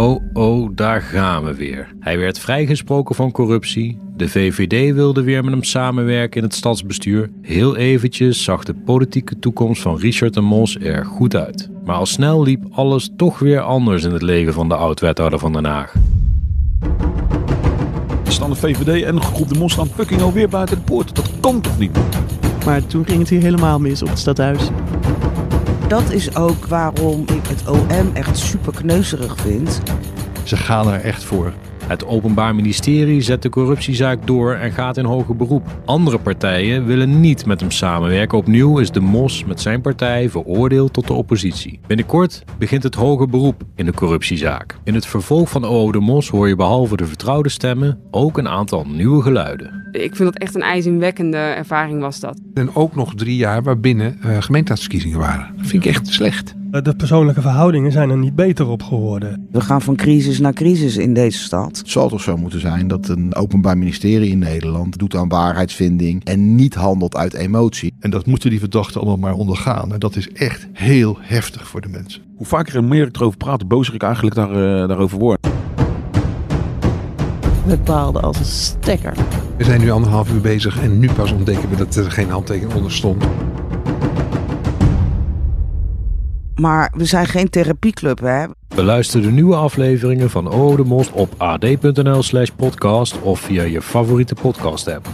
Oh, 0.00 0.20
oh, 0.32 0.70
daar 0.74 1.02
gaan 1.02 1.44
we 1.44 1.54
weer. 1.54 1.88
Hij 2.00 2.18
werd 2.18 2.38
vrijgesproken 2.38 3.14
van 3.14 3.30
corruptie. 3.30 3.98
De 4.16 4.28
VVD 4.28 4.94
wilde 4.94 5.22
weer 5.22 5.44
met 5.44 5.52
hem 5.52 5.62
samenwerken 5.62 6.36
in 6.36 6.46
het 6.46 6.54
stadsbestuur. 6.54 7.30
Heel 7.42 7.76
eventjes 7.76 8.44
zag 8.44 8.64
de 8.64 8.74
politieke 8.74 9.38
toekomst 9.38 9.82
van 9.82 9.98
Richard 9.98 10.34
de 10.34 10.40
Mos 10.40 10.76
er 10.78 11.06
goed 11.06 11.36
uit. 11.36 11.70
Maar 11.84 11.96
al 11.96 12.06
snel 12.06 12.42
liep 12.42 12.64
alles 12.70 13.10
toch 13.16 13.38
weer 13.38 13.60
anders 13.60 14.04
in 14.04 14.12
het 14.12 14.22
leven 14.22 14.52
van 14.52 14.68
de 14.68 14.74
oud-wethouder 14.74 15.38
van 15.38 15.52
Den 15.52 15.64
Haag. 15.64 15.94
Staan 18.22 18.50
de 18.50 18.56
VVD 18.56 19.04
en 19.04 19.20
groep 19.20 19.48
de 19.48 19.58
Mos 19.58 19.72
staan 19.72 19.88
fucking 19.88 20.20
alweer 20.20 20.48
buiten 20.48 20.76
de 20.76 20.82
poort. 20.82 21.14
Dat 21.14 21.30
kan 21.40 21.60
toch 21.60 21.78
niet? 21.78 21.98
Maar 22.64 22.86
toen 22.86 23.04
ging 23.04 23.18
het 23.18 23.28
hier 23.28 23.42
helemaal 23.42 23.78
mis 23.78 24.02
op 24.02 24.08
het 24.08 24.18
stadhuis. 24.18 24.70
Dat 25.90 26.10
is 26.10 26.36
ook 26.36 26.66
waarom 26.66 27.20
ik 27.20 27.46
het 27.46 27.68
OM 27.68 28.10
echt 28.14 28.38
super 28.38 28.72
kneuzerig 28.72 29.36
vind. 29.36 29.80
Ze 30.44 30.56
gaan 30.56 30.88
er 30.88 31.00
echt 31.00 31.24
voor. 31.24 31.52
Het 31.90 32.06
Openbaar 32.06 32.54
Ministerie 32.54 33.20
zet 33.20 33.42
de 33.42 33.48
corruptiezaak 33.48 34.26
door 34.26 34.54
en 34.54 34.72
gaat 34.72 34.96
in 34.96 35.04
hoger 35.04 35.36
beroep. 35.36 35.80
Andere 35.84 36.18
partijen 36.18 36.86
willen 36.86 37.20
niet 37.20 37.46
met 37.46 37.60
hem 37.60 37.70
samenwerken. 37.70 38.38
Opnieuw 38.38 38.78
is 38.78 38.90
de 38.90 39.00
Mos 39.00 39.44
met 39.44 39.60
zijn 39.60 39.80
partij 39.80 40.30
veroordeeld 40.30 40.92
tot 40.92 41.06
de 41.06 41.12
oppositie. 41.12 41.80
Binnenkort 41.86 42.44
begint 42.58 42.82
het 42.82 42.94
hoger 42.94 43.28
beroep 43.28 43.62
in 43.74 43.84
de 43.84 43.92
corruptiezaak. 43.92 44.78
In 44.84 44.94
het 44.94 45.06
vervolg 45.06 45.50
van 45.50 45.64
OO 45.64 45.92
de 45.92 46.00
Mos 46.00 46.28
hoor 46.28 46.48
je 46.48 46.56
behalve 46.56 46.96
de 46.96 47.06
vertrouwde 47.06 47.48
stemmen 47.48 48.00
ook 48.10 48.38
een 48.38 48.48
aantal 48.48 48.86
nieuwe 48.88 49.22
geluiden. 49.22 49.88
Ik 49.92 50.16
vind 50.16 50.32
dat 50.32 50.42
echt 50.42 50.54
een 50.54 50.62
ijzingwekkende 50.62 51.36
ervaring 51.36 52.00
was 52.00 52.20
dat. 52.20 52.40
En 52.54 52.74
ook 52.74 52.94
nog 52.94 53.14
drie 53.14 53.36
jaar 53.36 53.62
waarbinnen 53.62 54.18
uh, 54.24 54.42
gemeenteraadsverkiezingen 54.42 55.18
waren. 55.18 55.54
Dat 55.56 55.66
vind 55.66 55.84
ik 55.84 55.90
echt 55.90 56.06
slecht. 56.06 56.54
De 56.70 56.94
persoonlijke 56.96 57.40
verhoudingen 57.40 57.92
zijn 57.92 58.10
er 58.10 58.18
niet 58.18 58.34
beter 58.34 58.68
op 58.68 58.82
geworden. 58.82 59.46
We 59.50 59.60
gaan 59.60 59.82
van 59.82 59.96
crisis 59.96 60.38
naar 60.38 60.52
crisis 60.52 60.96
in 60.96 61.14
deze 61.14 61.38
stad. 61.38 61.78
Het 61.78 61.90
zal 61.90 62.08
toch 62.08 62.20
zo 62.20 62.36
moeten 62.36 62.60
zijn 62.60 62.88
dat 62.88 63.08
een 63.08 63.34
openbaar 63.34 63.78
ministerie 63.78 64.30
in 64.30 64.38
Nederland 64.38 64.98
doet 64.98 65.14
aan 65.14 65.28
waarheidsvinding 65.28 66.24
en 66.24 66.54
niet 66.54 66.74
handelt 66.74 67.16
uit 67.16 67.34
emotie. 67.34 67.94
En 68.00 68.10
dat 68.10 68.26
moeten 68.26 68.50
die 68.50 68.58
verdachten 68.58 69.00
allemaal 69.00 69.18
maar 69.18 69.34
ondergaan. 69.34 69.92
En 69.92 69.98
dat 69.98 70.16
is 70.16 70.32
echt 70.32 70.68
heel 70.72 71.18
heftig 71.20 71.68
voor 71.68 71.80
de 71.80 71.88
mensen. 71.88 72.22
Hoe 72.36 72.46
vaker 72.46 72.76
en 72.76 72.88
meer 72.88 73.06
ik 73.06 73.16
erover 73.16 73.38
praat, 73.38 73.60
hoe 73.60 73.68
bozer 73.68 73.94
ik 73.94 74.02
eigenlijk 74.02 74.34
daar, 74.34 74.50
uh, 74.50 74.88
daarover 74.88 75.18
word. 75.18 75.48
We 77.66 77.78
baalden 77.84 78.22
als 78.22 78.38
een 78.38 78.44
stekker. 78.44 79.12
We 79.56 79.64
zijn 79.64 79.80
nu 79.80 79.90
anderhalf 79.90 80.32
uur 80.32 80.40
bezig 80.40 80.82
en 80.82 80.98
nu 80.98 81.12
pas 81.12 81.32
ontdekken 81.32 81.70
we 81.70 81.76
dat 81.76 81.96
er 81.96 82.10
geen 82.10 82.30
handtekening 82.30 82.74
onder 82.74 82.92
stond. 82.92 83.24
Maar 86.60 86.92
we 86.96 87.04
zijn 87.04 87.26
geen 87.26 87.50
therapieclub, 87.50 88.20
hè? 88.20 88.44
Beluister 88.74 89.22
de 89.22 89.30
nieuwe 89.30 89.54
afleveringen 89.54 90.30
van 90.30 90.50
OO 90.50 90.76
de 90.76 90.84
Mos 90.84 91.10
op 91.10 91.34
ad.nl 91.36 92.22
slash 92.22 92.48
podcast 92.56 93.20
of 93.20 93.40
via 93.40 93.62
je 93.62 93.82
favoriete 93.82 94.34
podcast 94.34 94.88
app. 94.88 95.08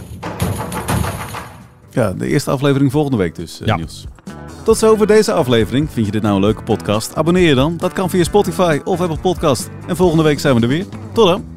Ja, 1.91 2.13
de 2.13 2.27
eerste 2.27 2.51
aflevering 2.51 2.91
volgende 2.91 3.17
week 3.17 3.35
dus, 3.35 3.61
uh, 3.61 3.67
ja. 3.67 3.75
Niels. 3.75 4.05
Tot 4.63 4.77
zover 4.77 5.07
deze 5.07 5.33
aflevering. 5.33 5.89
Vind 5.91 6.05
je 6.05 6.11
dit 6.11 6.21
nou 6.21 6.35
een 6.35 6.41
leuke 6.41 6.63
podcast? 6.63 7.15
Abonneer 7.15 7.47
je 7.47 7.55
dan. 7.55 7.77
Dat 7.77 7.93
kan 7.93 8.09
via 8.09 8.23
Spotify 8.23 8.79
of 8.83 9.01
Apple 9.01 9.19
Podcast. 9.19 9.69
En 9.87 9.95
volgende 9.95 10.23
week 10.23 10.39
zijn 10.39 10.55
we 10.55 10.61
er 10.61 10.67
weer. 10.67 10.85
Tot 11.13 11.27
dan. 11.27 11.56